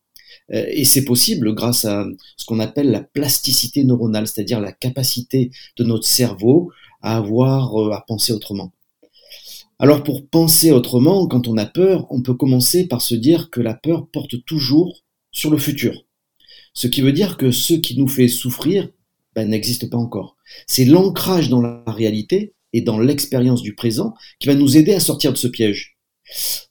Euh, 0.53 0.65
et 0.71 0.85
c'est 0.85 1.05
possible 1.05 1.55
grâce 1.55 1.85
à 1.85 2.07
ce 2.37 2.45
qu'on 2.47 2.61
appelle 2.61 2.91
la 2.91 3.03
plasticité 3.03 3.85
neuronale, 3.85 4.27
c'est-à-dire 4.27 4.61
la 4.61 4.73
capacité 4.73 5.51
de 5.77 5.85
notre 5.85 6.07
cerveau 6.07 6.71
à 7.03 7.17
avoir 7.17 7.81
euh, 7.81 7.93
à 7.93 8.05
penser 8.07 8.33
autrement. 8.33 8.73
Alors 9.79 10.03
pour 10.03 10.27
penser 10.27 10.73
autrement, 10.73 11.27
quand 11.29 11.47
on 11.47 11.57
a 11.57 11.67
peur, 11.67 12.07
on 12.11 12.23
peut 12.23 12.35
commencer 12.35 12.89
par 12.89 13.01
se 13.01 13.15
dire 13.15 13.51
que 13.51 13.61
la 13.61 13.75
peur 13.75 14.09
porte 14.13 14.45
toujours 14.45 15.05
sur 15.31 15.51
le 15.51 15.59
futur. 15.59 16.05
Ce 16.75 16.87
qui 16.87 17.01
veut 17.01 17.13
dire 17.13 17.37
que 17.37 17.51
ce 17.51 17.75
qui 17.75 17.99
nous 17.99 18.09
fait 18.09 18.29
souffrir 18.29 18.89
ben, 19.35 19.49
n'existe 19.49 19.91
pas 19.91 19.97
encore. 19.97 20.37
C'est 20.67 20.85
l'ancrage 20.85 21.49
dans 21.49 21.61
la 21.61 21.83
réalité 21.87 22.55
et 22.73 22.81
dans 22.81 22.99
l'expérience 22.99 23.63
du 23.63 23.75
présent 23.75 24.15
qui 24.41 24.49
va 24.49 24.55
nous 24.55 24.77
aider 24.77 24.95
à 24.95 25.01
sortir 25.01 25.33
de 25.33 25.39
ce 25.39 25.49
piège. 25.49 25.99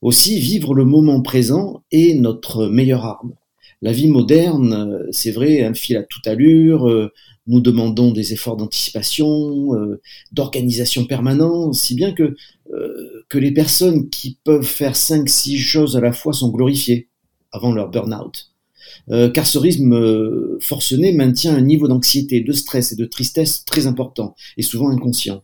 Aussi, 0.02 0.40
vivre 0.40 0.74
le 0.74 0.86
moment 0.86 1.22
présent 1.22 1.84
est 1.92 2.14
notre 2.14 2.68
meilleure 2.68 3.06
arme. 3.06 3.34
La 3.82 3.92
vie 3.92 4.08
moderne, 4.08 5.08
c'est 5.12 5.32
vrai, 5.32 5.64
un 5.64 5.74
fil 5.74 5.98
à 5.98 6.04
toute 6.04 6.28
allure, 6.28 6.90
euh, 6.90 7.12
nous 7.46 7.62
demandons 7.62 8.12
des 8.12 8.34
efforts 8.34 8.58
d'anticipation, 8.58 9.76
euh, 9.76 10.02
d'organisation 10.32 11.06
permanente, 11.06 11.76
si 11.76 11.96
bien 11.96 12.12
que, 12.12 12.36
euh, 12.74 13.26
que 13.30 13.38
les 13.38 13.52
personnes 13.52 14.10
qui 14.10 14.40
peuvent 14.44 14.66
faire 14.66 14.96
5-6 14.96 15.58
choses 15.58 15.96
à 15.96 16.02
la 16.02 16.12
fois 16.12 16.34
sont 16.34 16.50
glorifiées 16.50 17.10
avant 17.52 17.72
leur 17.72 17.90
burn-out. 17.90 18.52
Car 19.34 19.46
ce 19.48 19.58
rythme 19.58 20.60
forcené 20.60 21.12
maintient 21.12 21.56
un 21.56 21.62
niveau 21.62 21.88
d'anxiété, 21.88 22.42
de 22.42 22.52
stress 22.52 22.92
et 22.92 22.96
de 22.96 23.06
tristesse 23.06 23.66
très 23.66 23.88
important, 23.88 24.36
et 24.58 24.62
souvent 24.62 24.90
inconscient. 24.90 25.44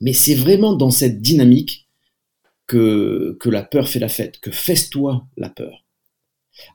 Mais 0.00 0.12
c'est 0.12 0.34
vraiment 0.34 0.74
dans 0.74 0.90
cette 0.90 1.22
dynamique 1.22 1.88
que, 2.66 3.38
la 3.44 3.62
peur 3.62 3.88
fait 3.88 3.98
la 3.98 4.08
fête, 4.08 4.40
que 4.40 4.50
fesse-toi 4.50 5.26
la 5.36 5.50
peur. 5.50 5.84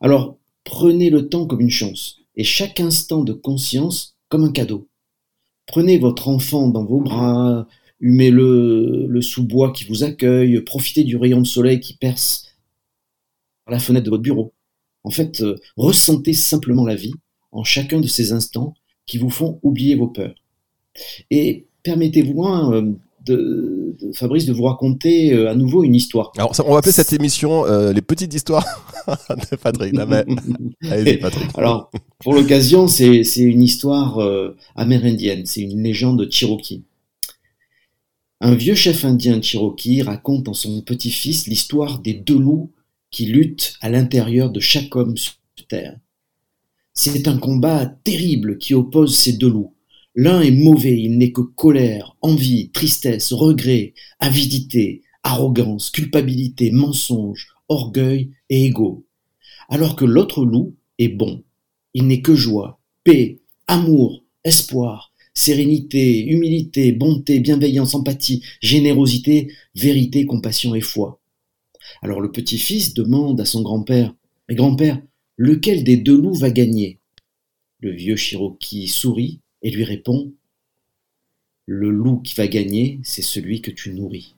Alors, 0.02 0.38
prenez 0.64 1.10
le 1.10 1.28
temps 1.30 1.46
comme 1.46 1.62
une 1.62 1.70
chance, 1.70 2.20
et 2.36 2.44
chaque 2.44 2.80
instant 2.80 3.24
de 3.24 3.34
conscience 3.34 4.18
comme 4.30 4.44
un 4.44 4.52
cadeau. 4.52 4.88
Prenez 5.66 5.98
votre 5.98 6.28
enfant 6.28 6.68
dans 6.68 6.86
vos 6.86 7.02
bras, 7.02 7.68
humez-le 8.00 9.08
le 9.08 9.22
sous-bois 9.22 9.72
qui 9.72 9.86
vous 9.86 10.04
accueille, 10.04 10.62
profitez 10.62 11.04
du 11.04 11.18
rayon 11.18 11.42
de 11.42 11.48
soleil 11.48 11.80
qui 11.80 11.98
perce 11.98 12.56
la 13.68 13.80
fenêtre 13.80 14.06
de 14.06 14.12
votre 14.12 14.24
bureau. 14.24 14.54
En 15.08 15.10
fait, 15.10 15.40
euh, 15.40 15.56
ressentez 15.78 16.34
simplement 16.34 16.86
la 16.86 16.96
vie 16.96 17.14
en 17.54 17.64
chacun 17.64 18.02
de 18.02 18.08
ces 18.08 18.34
instants 18.34 18.74
qui 19.06 19.18
vous 19.18 19.30
font 19.30 19.58
oublier 19.64 19.96
vos 19.96 20.10
peurs. 20.10 20.36
Et 21.32 21.68
permettez-vous 21.84 22.44
euh, 22.44 22.92
de, 23.26 23.96
Fabrice 24.14 24.46
de 24.46 24.54
vous 24.54 24.64
raconter 24.64 25.34
euh, 25.34 25.50
à 25.50 25.56
nouveau 25.56 25.84
une 25.84 25.96
histoire. 25.96 26.34
Alors, 26.38 26.54
on 26.66 26.74
va 26.74 26.80
appeler 26.80 26.92
cette 26.92 27.14
émission 27.14 27.66
euh, 27.66 27.94
les 27.94 28.02
petites 28.02 28.34
histoires 28.34 28.66
de 29.08 29.56
Patrick. 29.56 29.94
Allez-y, 30.84 31.18
Patrick. 31.18 31.48
Alors, 31.56 31.90
pour 32.20 32.34
l'occasion, 32.34 32.88
c'est 32.88 33.24
une 33.38 33.64
histoire 33.64 34.20
euh, 34.20 34.56
amérindienne, 34.76 35.46
c'est 35.46 35.62
une 35.62 35.84
légende 35.84 36.28
Cherokee. 36.32 36.84
Un 38.40 38.54
vieux 38.54 38.76
chef 38.76 39.04
indien 39.04 39.42
Cherokee 39.42 40.04
raconte 40.04 40.48
en 40.48 40.54
son 40.54 40.82
petit-fils 40.82 41.48
l'histoire 41.48 42.00
des 42.00 42.14
deux 42.14 42.38
loups 42.38 42.72
qui 43.12 43.26
luttent 43.26 43.76
à 43.82 43.90
l'intérieur 43.90 44.50
de 44.50 44.60
chaque 44.60 44.96
homme 44.96 45.18
sur 45.18 45.36
Terre. 45.68 45.98
C'est 46.94 47.28
un 47.28 47.38
combat 47.38 47.86
terrible 47.86 48.58
qui 48.58 48.74
oppose 48.74 49.18
ces 49.18 49.34
deux 49.34 49.50
loups 49.50 49.74
L'un 50.20 50.42
est 50.42 50.50
mauvais, 50.50 51.00
il 51.00 51.20
n'est 51.20 51.32
que 51.32 51.42
colère, 51.42 52.18
envie, 52.22 52.72
tristesse, 52.72 53.34
regret, 53.34 53.94
avidité, 54.20 55.04
arrogance, 55.22 55.92
culpabilité, 55.92 56.72
mensonge, 56.72 57.50
orgueil 57.70 58.32
et 58.50 58.66
égo. 58.66 59.06
Alors 59.70 59.96
que 59.96 60.06
l'autre 60.06 60.44
loup 60.44 60.76
est 60.98 61.10
bon, 61.10 61.44
il 61.94 62.08
n'est 62.08 62.24
que 62.24 62.34
joie, 62.34 62.80
paix, 63.04 63.42
amour, 63.68 64.24
espoir, 64.44 65.14
sérénité, 65.36 66.26
humilité, 66.26 66.94
bonté, 66.94 67.40
bienveillance, 67.40 67.94
empathie, 67.94 68.42
générosité, 68.60 69.54
vérité, 69.76 70.26
compassion 70.26 70.74
et 70.74 70.82
foi. 70.82 71.22
Alors 72.02 72.22
le 72.22 72.32
petit-fils 72.32 72.94
demande 72.94 73.40
à 73.42 73.46
son 73.46 73.62
grand-père, 73.62 74.14
Mais 74.50 74.56
grand-père, 74.56 75.02
lequel 75.36 75.84
des 75.84 75.98
deux 75.98 76.18
loups 76.18 76.36
va 76.36 76.52
gagner? 76.52 77.00
Le 77.80 77.92
vieux 77.92 78.16
Cherokee 78.16 78.88
sourit 78.88 79.40
et 79.62 79.70
lui 79.70 79.84
répond 79.84 80.34
Le 81.66 81.90
loup 81.90 82.20
qui 82.20 82.36
va 82.36 82.48
gagner, 82.48 83.00
c'est 83.04 83.22
celui 83.22 83.62
que 83.62 83.72
tu 83.72 83.92
nourris. 83.92 84.36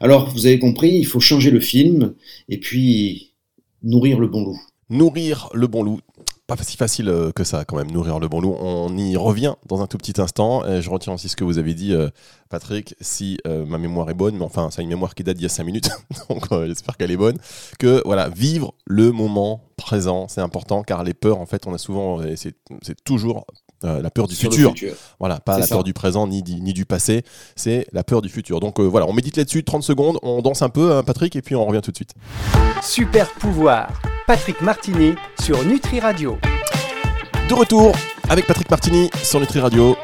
Alors, 0.00 0.30
vous 0.30 0.46
avez 0.46 0.58
compris, 0.58 0.96
il 0.96 1.06
faut 1.06 1.20
changer 1.20 1.50
le 1.50 1.60
film 1.60 2.14
et 2.48 2.58
puis 2.58 3.34
nourrir 3.82 4.18
le 4.18 4.28
bon 4.28 4.44
loup. 4.44 4.60
Nourrir 4.90 5.50
le 5.54 5.66
bon 5.66 5.82
loup 5.82 6.00
pas 6.56 6.64
si 6.64 6.76
facile 6.78 7.10
euh, 7.10 7.30
que 7.30 7.44
ça 7.44 7.64
quand 7.64 7.76
même, 7.76 7.90
nourrir 7.90 8.18
le 8.18 8.26
bon 8.26 8.40
loup. 8.40 8.56
On 8.58 8.96
y 8.96 9.16
revient 9.16 9.54
dans 9.66 9.82
un 9.82 9.86
tout 9.86 9.98
petit 9.98 10.18
instant. 10.20 10.62
Je 10.80 10.90
retiens 10.90 11.12
aussi 11.12 11.28
ce 11.28 11.36
que 11.36 11.44
vous 11.44 11.58
avez 11.58 11.74
dit, 11.74 11.92
euh, 11.92 12.08
Patrick, 12.48 12.94
si 13.00 13.38
euh, 13.46 13.66
ma 13.66 13.76
mémoire 13.76 14.08
est 14.08 14.14
bonne, 14.14 14.36
mais 14.36 14.44
enfin, 14.44 14.70
c'est 14.70 14.82
une 14.82 14.88
mémoire 14.88 15.14
qui 15.14 15.22
date 15.22 15.36
d'il 15.36 15.42
y 15.42 15.46
a 15.46 15.50
5 15.50 15.64
minutes, 15.64 15.90
donc 16.30 16.46
j'espère 16.66 16.96
qu'elle 16.96 17.10
est 17.10 17.18
bonne, 17.18 17.36
que 17.78 18.02
voilà, 18.04 18.30
vivre 18.30 18.72
le 18.86 19.12
moment 19.12 19.67
présent, 19.78 20.28
c'est 20.28 20.42
important, 20.42 20.82
car 20.82 21.04
les 21.04 21.14
peurs, 21.14 21.38
en 21.38 21.46
fait, 21.46 21.66
on 21.66 21.72
a 21.72 21.78
souvent, 21.78 22.20
c'est 22.36 23.04
toujours 23.04 23.46
la 23.82 24.10
peur 24.10 24.26
du 24.26 24.34
futur. 24.34 24.74
Voilà, 25.18 25.40
pas 25.40 25.58
la 25.58 25.66
peur 25.66 25.84
du 25.84 25.94
présent 25.94 26.26
ni, 26.26 26.42
ni 26.42 26.72
du 26.74 26.84
passé, 26.84 27.22
c'est 27.56 27.86
la 27.92 28.04
peur 28.04 28.20
du 28.20 28.28
futur. 28.28 28.60
Donc 28.60 28.80
voilà, 28.80 29.06
on 29.06 29.12
médite 29.12 29.36
là-dessus 29.36 29.64
30 29.64 29.82
secondes, 29.82 30.18
on 30.22 30.42
danse 30.42 30.62
un 30.62 30.68
peu, 30.68 30.92
hein, 30.92 31.02
Patrick, 31.02 31.34
et 31.36 31.42
puis 31.42 31.54
on 31.54 31.64
revient 31.64 31.80
tout 31.82 31.92
de 31.92 31.96
suite. 31.96 32.12
Super 32.82 33.32
pouvoir 33.34 33.88
Patrick 34.26 34.60
Martini 34.60 35.14
sur 35.40 35.64
Nutri 35.64 36.00
Radio. 36.00 36.36
De 37.48 37.54
retour 37.54 37.92
avec 38.28 38.46
Patrick 38.46 38.70
Martini 38.70 39.10
sur 39.22 39.40
Nutri 39.40 39.60
Radio. 39.60 39.96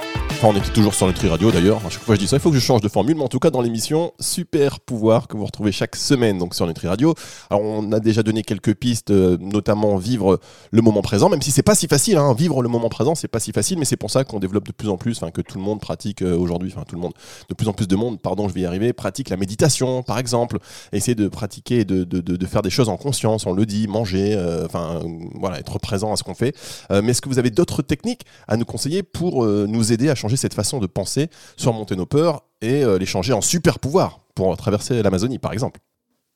On 0.47 0.55
est 0.55 0.73
toujours 0.75 0.93
sur 0.93 1.07
Nutri 1.07 1.27
Radio 1.29 1.51
d'ailleurs. 1.51 1.81
À 1.87 1.89
chaque 1.89 2.03
fois, 2.03 2.17
je 2.17 2.21
dis 2.21 2.27
ça, 2.27 2.37
il 2.37 2.41
faut 2.41 2.51
que 2.51 2.57
je 2.57 2.61
change 2.61 2.83
de 2.83 2.89
formule. 2.89 3.17
Mais 3.17 3.23
en 3.23 3.29
tout 3.29 3.39
cas, 3.39 3.49
dans 3.49 3.63
l'émission 3.63 4.13
Super 4.21 4.79
Pouvoir 4.79 5.27
que 5.27 5.39
vous 5.39 5.47
retrouvez 5.47 5.73
chaque 5.73 5.97
semaine 5.97 6.37
donc 6.37 6.55
sur 6.55 6.67
Nutri 6.67 6.87
Radio. 6.87 7.15
Alors, 7.49 7.63
on 7.63 7.91
a 7.93 7.99
déjà 7.99 8.23
donné 8.23 8.43
quelques 8.43 8.75
pistes, 8.75 9.11
euh, 9.11 9.39
notamment 9.41 9.97
vivre 9.97 10.39
le 10.71 10.83
moment 10.83 11.01
présent, 11.01 11.31
même 11.31 11.41
si 11.41 11.51
c'est 11.51 11.63
pas 11.63 11.75
si 11.75 11.89
facile. 11.89 12.19
Hein. 12.19 12.35
Vivre 12.35 12.63
le 12.63 12.69
moment 12.69 12.91
présent, 12.91 13.15
c'est 13.15 13.27
pas 13.27 13.41
si 13.41 13.53
facile, 13.53 13.79
mais 13.79 13.87
c'est 13.87 13.97
pour 13.97 14.11
ça 14.11 14.25
qu'on 14.25 14.39
développe 14.39 14.67
de 14.67 14.73
plus 14.73 14.91
en 14.91 14.99
plus, 14.99 15.19
que 15.33 15.41
tout 15.41 15.57
le 15.57 15.65
monde 15.65 15.81
pratique 15.81 16.21
euh, 16.21 16.37
aujourd'hui, 16.37 16.71
enfin, 16.77 16.85
tout 16.87 16.95
le 16.95 17.01
monde, 17.01 17.15
de 17.49 17.55
plus 17.55 17.69
en 17.69 17.73
plus 17.73 17.89
de 17.89 17.97
monde, 17.97 18.21
pardon, 18.21 18.47
je 18.47 18.53
vais 18.53 18.61
y 18.61 18.67
arriver, 18.67 18.93
pratique 18.93 19.31
la 19.31 19.39
méditation, 19.39 20.03
par 20.03 20.19
exemple. 20.19 20.59
Essayer 20.93 21.15
de 21.15 21.29
pratiquer 21.29 21.87
de, 21.87 22.05
de, 22.05 22.21
de, 22.21 22.47
faire 22.47 22.61
des 22.61 22.69
choses 22.69 22.91
en 22.91 22.99
conscience, 22.99 23.47
on 23.47 23.55
le 23.55 23.65
dit, 23.65 23.89
manger, 23.89 24.35
euh, 24.37 24.67
enfin, 24.67 25.01
voilà, 25.37 25.59
être 25.59 25.79
présent 25.79 26.13
à 26.13 26.17
ce 26.17 26.23
qu'on 26.23 26.35
fait. 26.35 26.55
mais 26.91 27.13
est-ce 27.13 27.23
que 27.23 27.31
vous 27.31 27.39
avez 27.39 27.51
d'autres 27.51 27.81
techniques 27.81 28.27
à 28.47 28.59
nous 28.59 28.67
conseiller 28.67 29.03
pour 29.03 29.47
nous 29.47 29.91
aider 29.91 30.11
à 30.11 30.15
changer 30.15 30.34
cette 30.37 30.55
façon 30.55 30.81
de 30.81 30.87
penser, 30.87 31.29
surmonter 31.57 31.97
nos 31.97 32.07
peurs 32.07 32.45
et 32.61 32.83
euh, 32.83 32.99
les 32.99 33.07
changer 33.07 33.33
en 33.33 33.41
super 33.41 33.79
pouvoir 33.79 34.21
pour 34.35 34.57
traverser 34.57 35.03
l'Amazonie, 35.03 35.39
par 35.39 35.53
exemple 35.53 35.81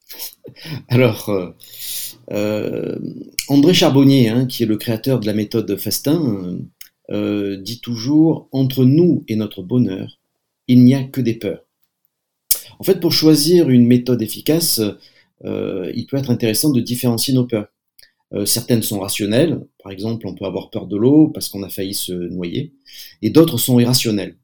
Alors, 0.88 1.28
euh, 1.28 1.50
euh, 2.30 2.98
André 3.48 3.74
Charbonnier, 3.74 4.28
hein, 4.28 4.46
qui 4.46 4.62
est 4.62 4.66
le 4.66 4.76
créateur 4.76 5.20
de 5.20 5.26
la 5.26 5.34
méthode 5.34 5.76
Festin, 5.76 6.58
dit 7.10 7.80
toujours 7.80 8.48
Entre 8.52 8.84
nous 8.84 9.24
et 9.28 9.36
notre 9.36 9.62
bonheur, 9.62 10.18
il 10.66 10.84
n'y 10.84 10.94
a 10.94 11.04
que 11.04 11.22
des 11.22 11.34
peurs. 11.34 11.64
En 12.78 12.84
fait, 12.84 13.00
pour 13.00 13.12
choisir 13.12 13.70
une 13.70 13.86
méthode 13.86 14.20
efficace, 14.20 14.82
il 15.42 16.06
peut 16.06 16.18
être 16.18 16.30
intéressant 16.30 16.68
de 16.70 16.80
différencier 16.80 17.32
nos 17.32 17.46
peurs. 17.46 17.68
Euh, 18.34 18.44
certaines 18.44 18.82
sont 18.82 19.00
rationnelles, 19.00 19.66
par 19.82 19.90
exemple 19.90 20.26
on 20.26 20.34
peut 20.34 20.44
avoir 20.44 20.68
peur 20.70 20.86
de 20.86 20.96
l'eau 20.96 21.28
parce 21.28 21.48
qu'on 21.48 21.62
a 21.62 21.70
failli 21.70 21.94
se 21.94 22.12
noyer, 22.12 22.74
et 23.22 23.30
d'autres 23.30 23.56
sont 23.58 23.80
irrationnelles. 23.80 24.36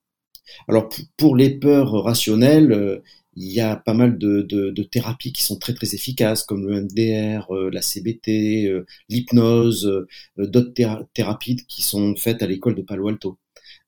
Alors 0.69 0.89
pour 1.17 1.37
les 1.37 1.51
peurs 1.51 1.93
rationnelles, 2.05 2.73
euh, 2.73 3.03
il 3.37 3.53
y 3.53 3.61
a 3.61 3.77
pas 3.77 3.95
mal 3.95 4.17
de, 4.17 4.73
thérapies 4.91 5.33
qui 5.33 5.43
sont 5.43 5.59
très 5.59 5.75
très 5.75 5.95
efficaces, 5.95 6.45
comme 6.45 6.67
le 6.67 6.83
MDR, 6.83 7.53
euh, 7.53 7.71
la 7.71 7.83
CBT, 7.83 8.71
l'hypnose, 9.09 10.07
d'autres 10.39 10.73
thérapies 11.15 11.57
qui 11.69 11.83
sont 11.83 12.15
faites 12.17 12.43
à 12.43 12.47
l'école 12.47 12.77
de 12.77 12.83
Palo 12.83 13.09
Alto. 13.09 13.39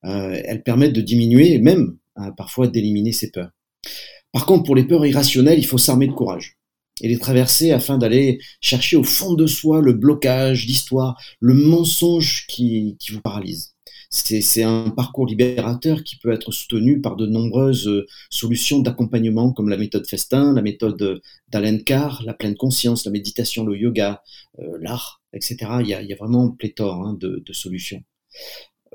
elles 0.02 0.62
permettent 0.64 0.94
de 0.94 1.00
diminuer, 1.00 1.58
même 1.58 1.96
parfois 2.36 2.66
d'éliminer 2.68 3.12
ces 3.12 3.30
peurs. 3.30 3.50
Par 4.32 4.46
contre, 4.46 4.64
pour 4.64 4.76
les 4.76 4.84
peurs 4.84 5.06
irrationnelles, 5.06 5.58
il 5.58 5.66
faut 5.66 5.78
s'armer 5.78 6.08
de 6.08 6.12
courage 6.12 6.55
et 7.00 7.08
les 7.08 7.18
traverser 7.18 7.72
afin 7.72 7.98
d'aller 7.98 8.38
chercher 8.60 8.96
au 8.96 9.04
fond 9.04 9.34
de 9.34 9.46
soi 9.46 9.80
le 9.80 9.92
blocage, 9.92 10.66
l'histoire, 10.66 11.20
le 11.40 11.54
mensonge 11.54 12.46
qui, 12.46 12.96
qui 12.98 13.12
vous 13.12 13.20
paralyse. 13.20 13.76
C'est 14.10 14.62
un 14.62 14.90
parcours 14.90 15.26
libérateur 15.26 16.04
qui 16.04 16.16
peut 16.16 16.32
être 16.32 16.52
soutenu 16.52 17.00
par 17.00 17.16
de 17.16 17.26
nombreuses 17.26 17.88
euh, 17.88 18.06
solutions 18.30 18.78
d'accompagnement 18.78 19.52
comme 19.52 19.68
la 19.68 19.76
méthode 19.76 20.06
Festin, 20.06 20.54
la 20.54 20.62
méthode 20.62 21.20
d'Alain 21.48 21.78
Carr, 21.78 22.22
la 22.24 22.32
pleine 22.32 22.56
conscience, 22.56 23.04
la 23.04 23.10
méditation, 23.10 23.64
le 23.64 23.76
yoga, 23.76 24.22
euh, 24.60 24.78
l'art, 24.80 25.22
etc. 25.32 25.56
Il 25.80 25.88
y, 25.88 25.94
a, 25.94 26.02
il 26.02 26.08
y 26.08 26.12
a, 26.12 26.16
vraiment 26.16 26.50
pléthore 26.50 27.02
hein, 27.02 27.16
de, 27.20 27.42
solutions. 27.52 28.02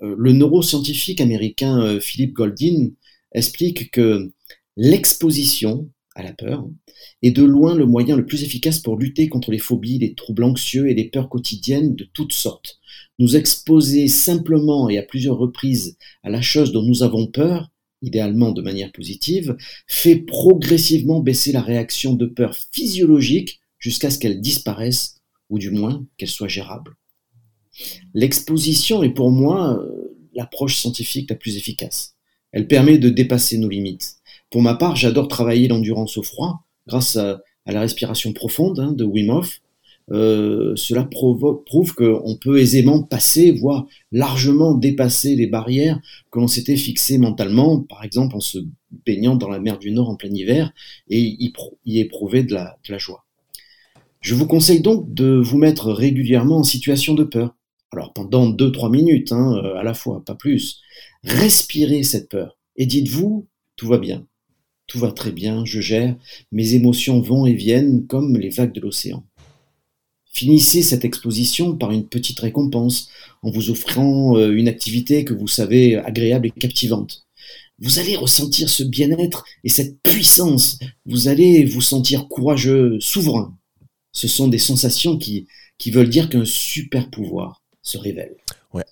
Euh, 0.02 0.16
le 0.18 0.32
neuroscientifique 0.32 1.22
américain 1.22 2.00
Philippe 2.00 2.34
Goldin 2.34 2.92
explique 3.34 3.92
que 3.92 4.32
l'exposition 4.78 5.90
à 6.16 6.24
la 6.24 6.34
peur, 6.34 6.68
est 7.22 7.32
de 7.32 7.44
loin 7.44 7.76
le 7.76 7.86
moyen 7.86 8.16
le 8.16 8.26
plus 8.26 8.44
efficace 8.44 8.80
pour 8.80 8.98
lutter 8.98 9.30
contre 9.30 9.52
les 9.52 9.60
phobies, 9.60 10.00
les 10.00 10.14
troubles 10.14 10.44
anxieux 10.44 10.90
et 10.90 10.94
les 10.94 11.10
peurs 11.10 11.30
quotidiennes 11.30 11.96
de 11.96 12.04
toutes 12.04 12.34
sortes. 12.34 12.80
Nous 13.20 13.36
exposer 13.36 14.08
simplement 14.08 14.90
et 14.90 14.98
à 14.98 15.04
plusieurs 15.04 15.38
reprises 15.38 15.98
à 16.24 16.30
la 16.30 16.42
chose 16.42 16.72
dont 16.72 16.84
nous 16.84 17.04
avons 17.04 17.28
peur, 17.28 17.72
idéalement 18.02 18.52
de 18.52 18.62
manière 18.62 18.92
positive, 18.92 19.56
fait 19.88 20.18
progressivement 20.18 21.22
baisser 21.22 21.52
la 21.52 21.62
réaction 21.62 22.14
de 22.14 22.26
peur 22.26 22.56
physiologique 22.72 23.62
jusqu'à 23.80 24.10
ce 24.10 24.20
qu'elle 24.20 24.42
disparaisse, 24.42 25.16
ou 25.50 25.60
du 25.60 25.70
moins 25.70 26.06
qu'elle 26.18 26.30
soit 26.30 26.48
gérable. 26.48 26.96
L'exposition 28.14 29.04
est 29.04 29.14
pour 29.14 29.32
moi 29.32 29.78
euh, 29.80 30.18
l'approche 30.34 30.78
scientifique 30.78 31.30
la 31.30 31.36
plus 31.36 31.58
efficace. 31.58 32.16
Elle 32.52 32.68
permet 32.68 32.98
de 32.98 33.10
dépasser 33.10 33.58
nos 33.58 33.70
limites 33.70 34.21
pour 34.52 34.62
ma 34.62 34.76
part, 34.76 34.96
j'adore 34.96 35.30
travailler 35.30 35.68
l'endurance 35.70 36.18
au 36.18 36.24
froid 36.24 36.66
grâce 36.86 37.16
à, 37.16 37.42
la 37.66 37.80
respiration 37.80 38.34
profonde 38.34 38.80
hein, 38.80 38.92
de 38.92 39.06
Wim 39.06 39.30
Hof. 39.30 39.62
Euh, 40.12 40.76
cela 40.76 41.04
prouve 41.04 41.94
qu'on 41.94 42.36
peut 42.36 42.60
aisément 42.60 43.02
passer, 43.02 43.52
voire 43.52 43.86
largement 44.12 44.74
dépasser 44.74 45.36
les 45.36 45.48
barrières 45.48 46.02
que 46.32 46.40
l'on 46.40 46.48
s'était 46.48 46.76
fixées 46.76 47.18
mentalement, 47.18 47.80
par 47.80 48.04
exemple 48.04 48.36
en 48.36 48.42
se 48.42 48.58
baignant 49.06 49.36
dans 49.36 49.48
la 49.48 49.60
mer 49.60 49.80
du 49.80 49.92
Nord 49.92 50.10
en 50.10 50.16
plein 50.16 50.34
hiver 50.34 50.74
et 51.08 51.22
y, 51.22 52.00
éprouver 52.00 52.44
de 52.44 52.54
la, 52.54 52.78
joie. 52.98 53.24
Je 54.20 54.36
vous 54.36 54.48
conseille 54.48 54.82
donc 54.82 55.14
de 55.14 55.36
vous 55.36 55.58
mettre 55.58 55.94
régulièrement 55.94 56.58
en 56.58 56.64
situation 56.64 57.14
de 57.14 57.24
peur. 57.24 57.56
Alors 57.92 58.12
pendant 58.12 58.50
2-3 58.50 58.92
minutes 58.92 59.32
hein, 59.32 59.62
euh, 59.64 59.76
à 59.76 59.84
la 59.84 59.94
fois, 59.94 60.26
pas 60.26 60.36
plus. 60.36 60.82
Respirez 61.24 62.04
cette 62.04 62.28
peur 62.28 62.58
et 62.76 62.86
dites-vous, 62.86 63.48
tout 63.78 63.88
va 63.88 63.98
bien 63.98 64.26
tout 64.92 65.00
va 65.00 65.14
très 65.14 65.32
bien, 65.32 65.64
je 65.64 65.80
gère, 65.80 66.18
mes 66.52 66.74
émotions 66.74 67.22
vont 67.22 67.46
et 67.46 67.54
viennent 67.54 68.06
comme 68.08 68.38
les 68.38 68.50
vagues 68.50 68.74
de 68.74 68.82
l'océan. 68.82 69.24
Finissez 70.34 70.82
cette 70.84 71.06
exposition 71.06 71.78
par 71.78 71.92
une 71.92 72.10
petite 72.10 72.42
récompense, 72.42 73.08
en 73.42 73.52
vous 73.52 73.70
offrant 73.70 74.38
euh, 74.38 74.52
une 74.52 74.68
activité 74.68 75.24
que 75.24 75.34
vous 75.34 75.48
savez 75.48 75.96
agréable 75.96 76.48
et 76.48 76.52
captivante. 76.52 77.26
Vous 77.80 78.00
allez 78.00 78.18
ressentir 78.18 78.68
ce 78.68 78.84
bien-être 78.84 79.46
et 79.64 79.70
cette 79.70 80.02
puissance. 80.04 80.78
Vous 81.06 81.30
allez 81.30 81.64
vous 81.64 81.82
sentir 81.82 82.28
courageux, 82.28 83.00
souverain. 83.00 83.58
Ce 84.12 84.28
sont 84.28 84.50
des 84.50 84.60
sensations 84.60 85.18
qui, 85.18 85.48
qui 85.78 85.90
veulent 85.90 86.10
dire 86.10 86.28
qu'un 86.28 86.44
super 86.44 87.10
pouvoir 87.10 87.64
se 87.82 87.98
révèle. 87.98 88.36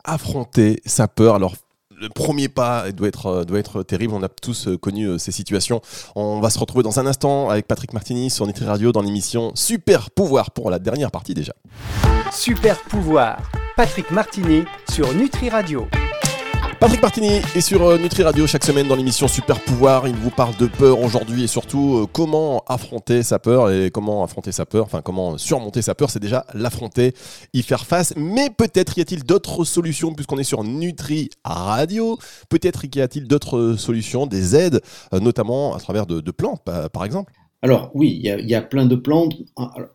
Affronter 0.05 0.79
sa 0.85 1.09
peur. 1.09 1.35
Alors 1.35 1.55
le 1.99 2.09
premier 2.09 2.47
pas 2.47 2.91
doit 2.91 3.07
être, 3.07 3.25
euh, 3.27 3.43
doit 3.45 3.59
être 3.59 3.83
terrible. 3.83 4.13
On 4.13 4.23
a 4.23 4.29
tous 4.29 4.67
euh, 4.67 4.77
connu 4.77 5.05
euh, 5.05 5.17
ces 5.17 5.31
situations. 5.31 5.81
On 6.15 6.39
va 6.39 6.49
se 6.49 6.59
retrouver 6.59 6.83
dans 6.83 6.99
un 6.99 7.05
instant 7.05 7.49
avec 7.49 7.67
Patrick 7.67 7.93
Martini 7.93 8.29
sur 8.29 8.47
Nutri 8.47 8.65
Radio 8.65 8.91
dans 8.91 9.01
l'émission 9.01 9.51
Super 9.55 10.11
Pouvoir 10.11 10.51
pour 10.51 10.69
la 10.69 10.79
dernière 10.79 11.11
partie 11.11 11.33
déjà. 11.33 11.53
Super 12.31 12.77
Pouvoir, 12.83 13.39
Patrick 13.75 14.11
Martini 14.11 14.63
sur 14.89 15.13
Nutri 15.13 15.49
Radio. 15.49 15.87
Patrick 16.79 17.01
Martini 17.01 17.41
est 17.55 17.59
sur 17.59 17.85
euh, 17.85 17.97
Nutri 17.97 18.23
Radio 18.23 18.47
chaque 18.47 18.63
semaine 18.63 18.87
dans 18.87 18.95
l'émission 18.95 19.27
Super 19.27 19.59
Pouvoir. 19.59 20.07
Il 20.07 20.15
vous 20.15 20.29
parle 20.29 20.55
de 20.55 20.65
peur 20.65 21.01
aujourd'hui 21.01 21.43
et 21.43 21.47
surtout 21.47 21.97
euh, 21.97 22.07
comment 22.09 22.63
affronter 22.69 23.21
sa 23.21 23.37
peur 23.37 23.69
et 23.69 23.91
comment 23.91 24.23
affronter 24.23 24.53
sa 24.53 24.65
peur, 24.65 24.85
enfin 24.85 25.01
comment 25.01 25.37
surmonter 25.37 25.81
sa 25.81 25.93
peur, 25.93 26.09
c'est 26.09 26.21
déjà 26.21 26.45
l'affronter, 26.53 27.13
y 27.53 27.63
faire 27.63 27.85
face. 27.85 28.13
Mais 28.15 28.49
peut-être 28.49 28.97
y 28.97 29.01
a-t-il 29.01 29.25
d'autres 29.25 29.65
solutions 29.65 30.13
puisqu'on 30.13 30.37
est 30.37 30.45
sur 30.45 30.63
Nutri 30.63 31.29
Radio. 31.43 32.17
Peut-être 32.47 32.85
y 32.95 33.01
a-t-il 33.01 33.27
d'autres 33.27 33.75
solutions, 33.77 34.25
des 34.25 34.55
aides, 34.55 34.79
euh, 35.13 35.19
notamment 35.19 35.75
à 35.75 35.79
travers 35.79 36.05
de, 36.05 36.31
plantes 36.31 36.63
par 36.63 37.03
exemple. 37.03 37.33
Alors 37.61 37.91
oui, 37.93 38.21
il 38.23 38.49
y, 38.49 38.55
a, 38.55 38.61
plein 38.61 38.85
de 38.85 38.95
plantes. 38.95 39.35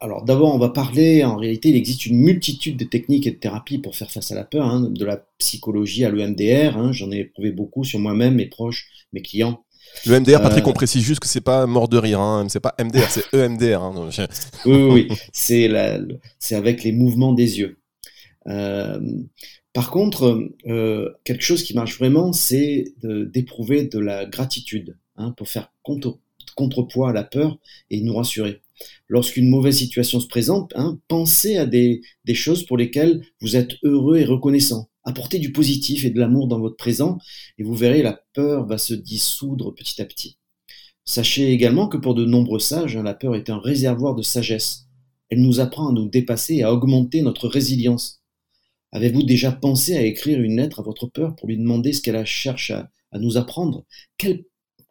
Alors 0.00 0.24
d'abord, 0.24 0.54
on 0.54 0.58
va 0.58 0.68
parler, 0.68 1.24
en 1.24 1.36
réalité, 1.36 1.70
il 1.70 1.76
existe 1.76 2.04
une 2.04 2.18
multitude 2.18 2.76
de 2.76 2.84
techniques 2.84 3.26
et 3.26 3.30
de 3.30 3.36
thérapies 3.36 3.78
pour 3.78 3.96
faire 3.96 4.10
face 4.10 4.30
à 4.32 4.34
la 4.34 4.44
peur, 4.44 4.66
hein, 4.66 4.90
de 4.90 5.04
la 5.04 5.24
psychologie 5.38 6.04
à 6.04 6.10
l'EMDR, 6.10 6.76
hein, 6.76 6.92
j'en 6.92 7.10
ai 7.10 7.20
éprouvé 7.20 7.52
beaucoup 7.52 7.82
sur 7.82 7.98
moi-même, 7.98 8.34
mes 8.34 8.46
proches, 8.46 8.90
mes 9.14 9.22
clients. 9.22 9.64
Le 10.06 10.20
MDR, 10.20 10.42
Patrick, 10.42 10.66
euh, 10.66 10.70
on 10.70 10.74
précise 10.74 11.02
juste 11.02 11.20
que 11.20 11.28
c'est 11.28 11.40
pas 11.40 11.66
mort 11.66 11.88
de 11.88 11.96
rire, 11.96 12.20
hein, 12.20 12.46
c'est 12.48 12.60
pas 12.60 12.74
MDR, 12.78 13.08
c'est 13.08 13.32
EMDR. 13.32 13.82
Hein, 13.82 14.08
oui, 14.66 15.08
oui, 15.08 15.08
c'est 15.32 16.54
avec 16.54 16.84
les 16.84 16.92
mouvements 16.92 17.32
des 17.32 17.58
yeux. 17.60 17.78
Euh, 18.46 19.00
Par 19.72 19.90
contre, 19.90 20.50
euh, 20.66 21.10
quelque 21.24 21.42
chose 21.42 21.62
qui 21.62 21.74
marche 21.74 21.98
vraiment, 21.98 22.32
c'est 22.32 22.92
d'éprouver 23.02 23.84
de, 23.84 23.98
la 23.98 24.26
gratitude 24.26 24.98
hein, 25.16 25.32
pour 25.36 25.48
faire 25.48 25.72
contre, 25.82 26.18
contrepoids 26.54 27.10
à 27.10 27.12
la 27.12 27.24
peur 27.24 27.58
et 27.90 28.00
nous 28.00 28.14
rassurer. 28.14 28.62
Lorsqu'une 29.08 29.48
mauvaise 29.48 29.76
situation 29.76 30.20
se 30.20 30.26
présente, 30.26 30.72
hein, 30.76 30.98
pensez 31.08 31.56
à 31.56 31.66
des, 31.66 32.02
choses 32.32 32.64
pour 32.64 32.76
lesquelles 32.76 33.24
vous 33.40 33.56
êtes 33.56 33.76
heureux 33.82 34.18
et 34.18 34.24
reconnaissant. 34.24 34.88
Apportez 35.04 35.38
du 35.38 35.52
positif 35.52 36.04
et 36.04 36.10
de 36.10 36.18
l'amour 36.18 36.48
dans 36.48 36.58
votre 36.58 36.76
présent 36.76 37.18
et 37.58 37.62
vous 37.62 37.74
verrez 37.74 38.02
la 38.02 38.20
peur 38.32 38.66
va 38.66 38.78
se 38.78 38.94
dissoudre 38.94 39.74
petit 39.74 40.00
à 40.00 40.06
petit. 40.06 40.38
Sachez 41.04 41.50
également 41.50 41.88
que 41.88 41.98
pour 41.98 42.14
de 42.14 42.24
nombreux 42.24 42.58
sages, 42.58 42.96
hein, 42.96 43.02
la 43.02 43.14
peur 43.14 43.36
est 43.36 43.50
un 43.50 43.58
réservoir 43.58 44.14
de 44.14 44.22
sagesse. 44.22 44.86
Elle 45.28 45.42
nous 45.42 45.60
apprend 45.60 45.88
à 45.88 45.92
nous 45.92 46.08
dépasser 46.08 46.56
et 46.56 46.62
à 46.62 46.72
augmenter 46.72 47.20
notre 47.20 47.48
résilience. 47.48 48.22
Avez-vous 48.92 49.24
déjà 49.24 49.52
pensé 49.52 49.96
à 49.96 50.02
écrire 50.02 50.40
une 50.40 50.56
lettre 50.56 50.80
à 50.80 50.82
votre 50.82 51.08
peur 51.08 51.34
pour 51.34 51.48
lui 51.48 51.58
demander 51.58 51.92
ce 51.92 52.00
qu'elle 52.00 52.24
cherche 52.24 52.70
à, 52.70 52.88
nous 53.18 53.36
apprendre? 53.36 53.84
Quel, 54.16 54.44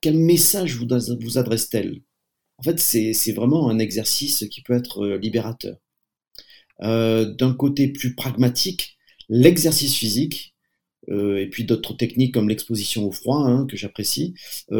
quel, 0.03 0.17
message 0.17 0.75
vous, 0.75 1.37
adresse-t-elle? 1.37 2.01
En 2.57 2.63
fait, 2.63 2.79
c'est 2.79 3.31
vraiment 3.31 3.69
un 3.69 3.79
exercice 3.79 4.45
qui 4.51 4.61
peut 4.61 4.73
être 4.73 5.03
euh, 5.03 5.17
libérateur. 5.17 5.77
Euh, 6.81 7.33
D'un 7.33 7.53
côté 7.53 7.87
plus 7.87 8.13
pragmatique, 8.13 8.97
l'exercice 9.29 9.95
physique 9.95 10.55
euh, 11.09 11.37
et 11.37 11.47
puis 11.47 11.63
d'autres 11.63 11.93
techniques 11.93 12.33
comme 12.33 12.49
l'exposition 12.49 13.07
au 13.07 13.11
froid, 13.11 13.45
hein, 13.45 13.65
que 13.69 13.77
j'apprécie, 13.77 14.35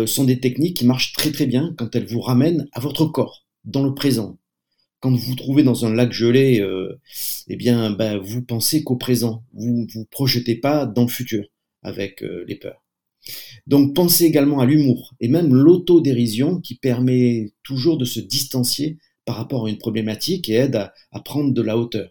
sont 0.06 0.26
des 0.26 0.40
techniques 0.40 0.78
qui 0.78 0.86
marchent 0.86 1.14
très 1.14 1.32
très 1.32 1.46
bien 1.46 1.74
quand 1.78 1.96
elles 1.96 2.06
vous 2.06 2.22
ramènent 2.22 2.68
à 2.74 2.82
votre 2.82 3.06
corps, 3.06 3.46
dans 3.64 3.84
le 3.84 3.94
présent. 3.94 4.38
Quand 5.00 5.12
vous 5.12 5.18
vous 5.18 5.36
trouvez 5.36 5.64
dans 5.64 5.86
un 5.86 5.94
lac 5.94 6.12
gelé, 6.12 6.66
eh 7.48 7.56
bien, 7.56 7.92
ben, 7.92 8.18
vous 8.18 8.42
pensez 8.42 8.84
qu'au 8.84 8.96
présent, 8.96 9.44
vous 9.54 9.88
vous 9.94 10.06
projetez 10.06 10.56
pas 10.56 10.86
dans 10.86 11.04
le 11.04 11.10
futur 11.10 11.46
avec 11.82 12.22
les 12.22 12.56
peurs. 12.56 12.83
Donc 13.68 13.94
pensez 13.94 14.26
également 14.26 14.60
à 14.60 14.66
l'humour 14.66 15.14
et 15.20 15.28
même 15.28 15.54
l'autodérision 15.54 16.60
qui 16.60 16.76
permet 16.76 17.54
toujours 17.64 17.98
de 17.98 18.06
se 18.06 18.20
distancier 18.20 18.98
par 19.26 19.38
rapport 19.38 19.66
à 19.66 19.70
une 19.70 19.78
problématique 19.78 20.50
et 20.50 20.54
aide 20.54 20.76
à, 20.76 20.94
à 21.12 21.20
prendre 21.22 21.54
de 21.54 21.62
la 21.62 21.78
hauteur. 21.78 22.10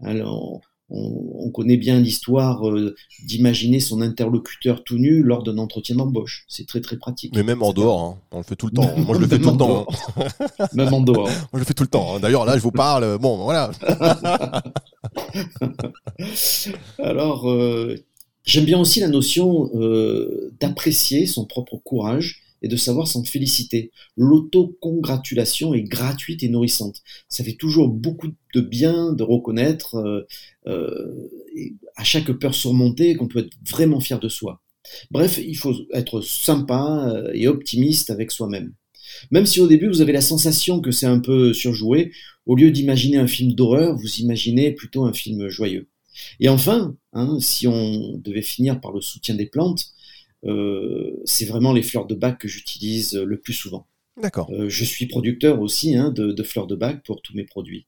Alors, 0.00 0.60
on, 0.92 1.50
connaît 1.50 1.76
bien 1.76 2.00
l'histoire 2.00 2.68
euh, 2.68 2.94
d'imaginer 3.24 3.80
son 3.80 4.00
interlocuteur 4.00 4.84
tout 4.84 4.98
nu 4.98 5.22
lors 5.22 5.42
d'un 5.42 5.58
entretien 5.58 5.96
d'embauche. 5.96 6.44
C'est 6.48 6.66
très 6.66 6.80
très 6.80 6.96
pratique. 6.96 7.34
Mais 7.34 7.42
même 7.42 7.62
en 7.62 7.72
dehors, 7.72 8.02
hein. 8.02 8.18
on 8.30 8.38
le 8.38 8.42
fait 8.42 8.56
tout 8.56 8.66
le 8.66 8.72
temps. 8.72 8.96
Moi 8.98 9.16
je 9.16 9.20
le 9.20 9.26
fais 9.28 9.38
tout 9.38 9.50
le 9.50 9.56
temps. 9.56 9.86
même 10.72 10.92
en 10.92 11.00
dehors. 11.00 11.28
Moi 11.28 11.48
je 11.54 11.58
le 11.58 11.64
fais 11.64 11.74
tout 11.74 11.82
le 11.82 11.88
temps. 11.88 12.16
Hein. 12.16 12.20
D'ailleurs 12.20 12.44
là 12.44 12.56
je 12.56 12.62
vous 12.62 12.70
parle. 12.70 13.18
Bon 13.18 13.36
voilà. 13.38 13.70
Alors 16.98 17.50
euh, 17.50 17.96
j'aime 18.44 18.64
bien 18.64 18.78
aussi 18.78 19.00
la 19.00 19.08
notion 19.08 19.70
euh, 19.74 20.41
d'apprécier 20.62 21.26
son 21.26 21.44
propre 21.44 21.76
courage 21.76 22.42
et 22.62 22.68
de 22.68 22.76
savoir 22.76 23.08
s'en 23.08 23.24
féliciter. 23.24 23.90
L'autocongratulation 24.16 25.74
est 25.74 25.82
gratuite 25.82 26.44
et 26.44 26.48
nourrissante. 26.48 27.02
Ça 27.28 27.42
fait 27.42 27.54
toujours 27.54 27.88
beaucoup 27.88 28.28
de 28.54 28.60
bien 28.60 29.12
de 29.12 29.24
reconnaître 29.24 29.96
euh, 29.96 30.26
euh, 30.68 31.28
à 31.96 32.04
chaque 32.04 32.30
peur 32.32 32.54
surmontée 32.54 33.16
qu'on 33.16 33.26
peut 33.26 33.40
être 33.40 33.56
vraiment 33.68 33.98
fier 33.98 34.20
de 34.20 34.28
soi. 34.28 34.62
Bref, 35.10 35.40
il 35.44 35.56
faut 35.56 35.74
être 35.92 36.20
sympa 36.20 37.12
euh, 37.12 37.30
et 37.34 37.48
optimiste 37.48 38.10
avec 38.10 38.30
soi-même. 38.30 38.72
Même 39.32 39.46
si 39.46 39.60
au 39.60 39.66
début 39.66 39.88
vous 39.88 40.00
avez 40.00 40.12
la 40.12 40.20
sensation 40.20 40.80
que 40.80 40.92
c'est 40.92 41.06
un 41.06 41.18
peu 41.18 41.52
surjoué, 41.52 42.12
au 42.46 42.54
lieu 42.54 42.70
d'imaginer 42.70 43.16
un 43.18 43.26
film 43.26 43.52
d'horreur, 43.52 43.96
vous 43.96 44.20
imaginez 44.20 44.70
plutôt 44.70 45.04
un 45.04 45.12
film 45.12 45.48
joyeux. 45.48 45.88
Et 46.40 46.48
enfin, 46.48 46.96
hein, 47.12 47.38
si 47.40 47.66
on 47.66 48.18
devait 48.18 48.42
finir 48.42 48.80
par 48.80 48.92
le 48.92 49.00
soutien 49.00 49.34
des 49.34 49.46
plantes, 49.46 49.92
c'est 50.44 51.44
vraiment 51.44 51.72
les 51.72 51.82
fleurs 51.82 52.06
de 52.06 52.14
bac 52.14 52.38
que 52.38 52.48
j'utilise 52.48 53.14
le 53.14 53.40
plus 53.40 53.52
souvent. 53.52 53.86
D'accord. 54.20 54.50
Euh, 54.52 54.68
je 54.68 54.84
suis 54.84 55.06
producteur 55.06 55.60
aussi 55.60 55.96
hein, 55.96 56.10
de, 56.10 56.42
fleurs 56.42 56.66
de 56.66 56.74
bac 56.74 57.02
pour 57.04 57.22
tous 57.22 57.34
mes 57.34 57.44
produits. 57.44 57.86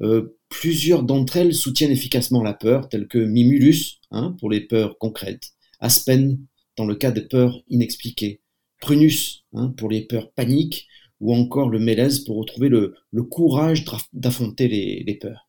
Euh, 0.00 0.38
plusieurs 0.48 1.02
d'entre 1.02 1.36
elles 1.36 1.54
soutiennent 1.54 1.90
efficacement 1.90 2.42
la 2.42 2.54
peur, 2.54 2.88
telles 2.88 3.08
que 3.08 3.18
Mimulus 3.18 4.00
hein, 4.12 4.36
pour 4.38 4.50
les 4.50 4.60
peurs 4.60 4.98
concrètes, 4.98 5.50
Aspen 5.80 6.38
dans 6.76 6.86
le 6.86 6.94
cas 6.94 7.10
des 7.10 7.22
peurs 7.22 7.62
inexpliquées, 7.68 8.40
Prunus 8.80 9.44
hein, 9.52 9.74
pour 9.76 9.90
les 9.90 10.02
peurs 10.02 10.32
paniques, 10.32 10.86
ou 11.20 11.34
encore 11.34 11.70
le 11.70 11.78
mélèze 11.78 12.20
pour 12.20 12.36
retrouver 12.36 12.68
le, 12.68 12.94
courage 13.30 13.84
d'affronter 14.12 14.68
les, 14.68 15.18
peurs. 15.20 15.48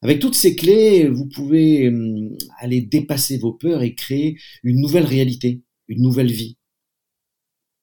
Avec 0.00 0.20
toutes 0.20 0.34
ces 0.34 0.54
clés, 0.54 1.08
vous 1.08 1.26
pouvez 1.26 1.88
hum, 1.88 2.36
aller 2.58 2.80
dépasser 2.80 3.38
vos 3.38 3.52
peurs 3.52 3.82
et 3.82 3.94
créer 3.94 4.38
une 4.62 4.80
nouvelle 4.80 5.04
réalité, 5.04 5.62
une 5.88 6.02
nouvelle 6.02 6.30
vie. 6.30 6.56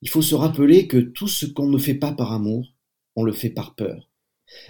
Il 0.01 0.09
faut 0.09 0.21
se 0.21 0.35
rappeler 0.35 0.87
que 0.87 0.97
tout 0.97 1.27
ce 1.27 1.45
qu'on 1.45 1.67
ne 1.67 1.77
fait 1.77 1.95
pas 1.95 2.11
par 2.11 2.31
amour, 2.31 2.67
on 3.15 3.23
le 3.23 3.33
fait 3.33 3.49
par 3.49 3.75
peur. 3.75 4.09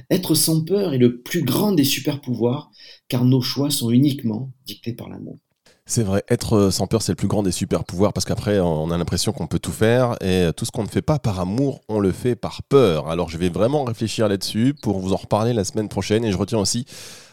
Être 0.09 0.35
sans 0.35 0.63
peur 0.63 0.93
est 0.93 0.97
le 0.97 1.21
plus 1.21 1.43
grand 1.43 1.71
des 1.71 1.83
super 1.83 2.19
pouvoirs, 2.19 2.71
car 3.07 3.23
nos 3.25 3.41
choix 3.41 3.69
sont 3.69 3.91
uniquement 3.91 4.51
dictés 4.65 4.93
par 4.93 5.09
l'amour. 5.09 5.37
C'est 5.85 6.03
vrai, 6.03 6.23
être 6.29 6.69
sans 6.69 6.85
peur, 6.85 7.01
c'est 7.01 7.13
le 7.13 7.15
plus 7.15 7.27
grand 7.27 7.41
des 7.41 7.51
super 7.51 7.83
pouvoirs 7.83 8.13
parce 8.13 8.25
qu'après, 8.25 8.59
on 8.59 8.91
a 8.91 8.97
l'impression 8.97 9.31
qu'on 9.31 9.47
peut 9.47 9.57
tout 9.57 9.71
faire 9.71 10.15
et 10.21 10.49
tout 10.55 10.63
ce 10.65 10.71
qu'on 10.71 10.83
ne 10.83 10.87
fait 10.87 11.01
pas 11.01 11.17
par 11.17 11.39
amour, 11.39 11.81
on 11.89 11.99
le 11.99 12.11
fait 12.11 12.35
par 12.35 12.61
peur. 12.61 13.09
Alors, 13.09 13.29
je 13.29 13.39
vais 13.39 13.49
vraiment 13.49 13.85
réfléchir 13.85 14.27
là-dessus 14.27 14.75
pour 14.79 14.99
vous 14.99 15.13
en 15.13 15.17
reparler 15.17 15.51
la 15.51 15.63
semaine 15.63 15.89
prochaine 15.89 16.23
et 16.25 16.31
je 16.31 16.37
retiens 16.37 16.59
aussi 16.59 16.85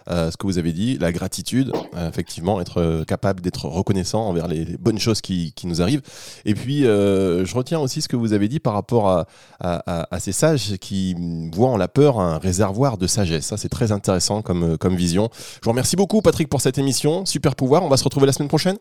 euh, 0.08 0.30
ce 0.30 0.36
que 0.36 0.46
vous 0.46 0.58
avez 0.58 0.72
dit, 0.72 0.98
la 0.98 1.12
gratitude, 1.12 1.72
euh, 1.96 2.08
effectivement, 2.08 2.60
être 2.60 2.80
euh, 2.80 3.04
capable 3.04 3.40
d'être 3.40 3.66
reconnaissant 3.66 4.28
envers 4.28 4.48
les, 4.48 4.64
bonnes 4.78 4.98
choses 4.98 5.20
qui, 5.20 5.52
nous 5.64 5.82
arrivent. 5.82 6.02
Et 6.44 6.54
puis, 6.54 6.82
je 6.82 7.54
retiens 7.54 7.80
aussi 7.80 8.00
ce 8.00 8.08
que 8.08 8.14
vous 8.14 8.32
avez 8.32 8.46
dit 8.46 8.60
par 8.60 8.72
rapport 8.74 9.26
à, 9.58 10.18
ces 10.20 10.32
sages 10.32 10.76
qui 10.76 11.16
voient 11.52 11.70
en 11.70 11.76
la 11.76 11.88
peur 11.88 12.20
un 12.20 12.38
réservoir 12.38 12.98
de 12.98 13.06
sagesse. 13.06 13.46
Ça, 13.46 13.56
c'est 13.56 13.68
très 13.68 13.90
intéressant 13.90 14.42
comme, 14.42 14.78
comme 14.78 14.94
vision. 14.94 15.28
Je 15.32 15.64
vous 15.64 15.70
remercie 15.70 15.96
beaucoup, 15.96 16.22
Patrick, 16.22 16.48
pour 16.48 16.60
cette 16.60 16.78
émission. 16.78 17.26
Super 17.26 17.56
pouvoir. 17.56 17.82
On 17.82 17.88
va 17.88 17.96
se 17.96 18.04
retrouver 18.04 18.26
la 18.26 18.32
semaine 18.32 18.48
prochaine. 18.48 18.76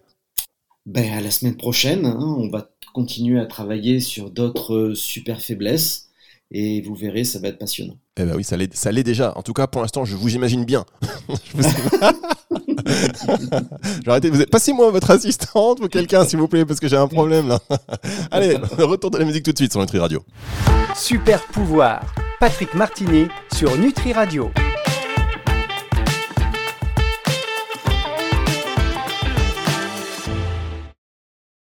Ben, 0.86 1.14
à 1.14 1.22
la 1.22 1.32
semaine 1.32 1.58
prochaine, 1.58 2.06
hein, 2.06 2.36
on 2.38 2.50
va 2.50 2.70
continuer 2.94 3.40
à 3.40 3.48
travailler 3.48 4.00
sur 4.00 4.30
d'autres 4.30 4.94
super 4.94 5.42
faiblesses 5.42 6.05
et 6.52 6.82
vous 6.82 6.96
verrez, 6.96 7.24
ça 7.24 7.40
va 7.40 7.48
être 7.50 7.58
passionnant. 7.58 7.96
Eh 8.18 8.24
ben 8.24 8.36
oui, 8.36 8.44
ça 8.44 8.56
l'est 8.58 9.04
déjà. 9.04 9.38
En 9.38 9.42
tout 9.42 9.54
cas, 9.54 9.68
pour 9.68 9.82
l'instant, 9.82 10.06
je 10.06 10.16
vous 10.16 10.36
imagine 10.36 10.64
bien. 10.64 10.86
Arrêtez, 14.08 14.30
vous. 14.30 14.46
Passez-moi 14.52 14.92
votre 14.92 15.12
assistante 15.12 15.80
ou 15.82 15.88
quelqu'un, 15.88 16.26
s'il 16.26 16.40
vous 16.40 16.48
plaît, 16.48 16.66
parce 16.66 16.80
que 16.80 16.88
j'ai 16.88 16.98
un 16.98 17.08
problème 17.08 17.48
là. 17.48 17.60
Allez, 18.32 18.56
retour 18.78 19.12
de 19.12 19.18
la 19.18 19.26
musique 19.26 19.44
tout 19.44 19.52
de 19.52 19.58
suite 19.58 19.72
sur 19.72 19.82
Nutri 19.82 20.00
Radio. 20.00 20.24
Super 20.96 21.44
pouvoir, 21.48 22.14
Patrick 22.40 22.74
Martini 22.74 23.28
sur 23.54 23.78
Nutri 23.78 24.14
Radio. 24.14 24.52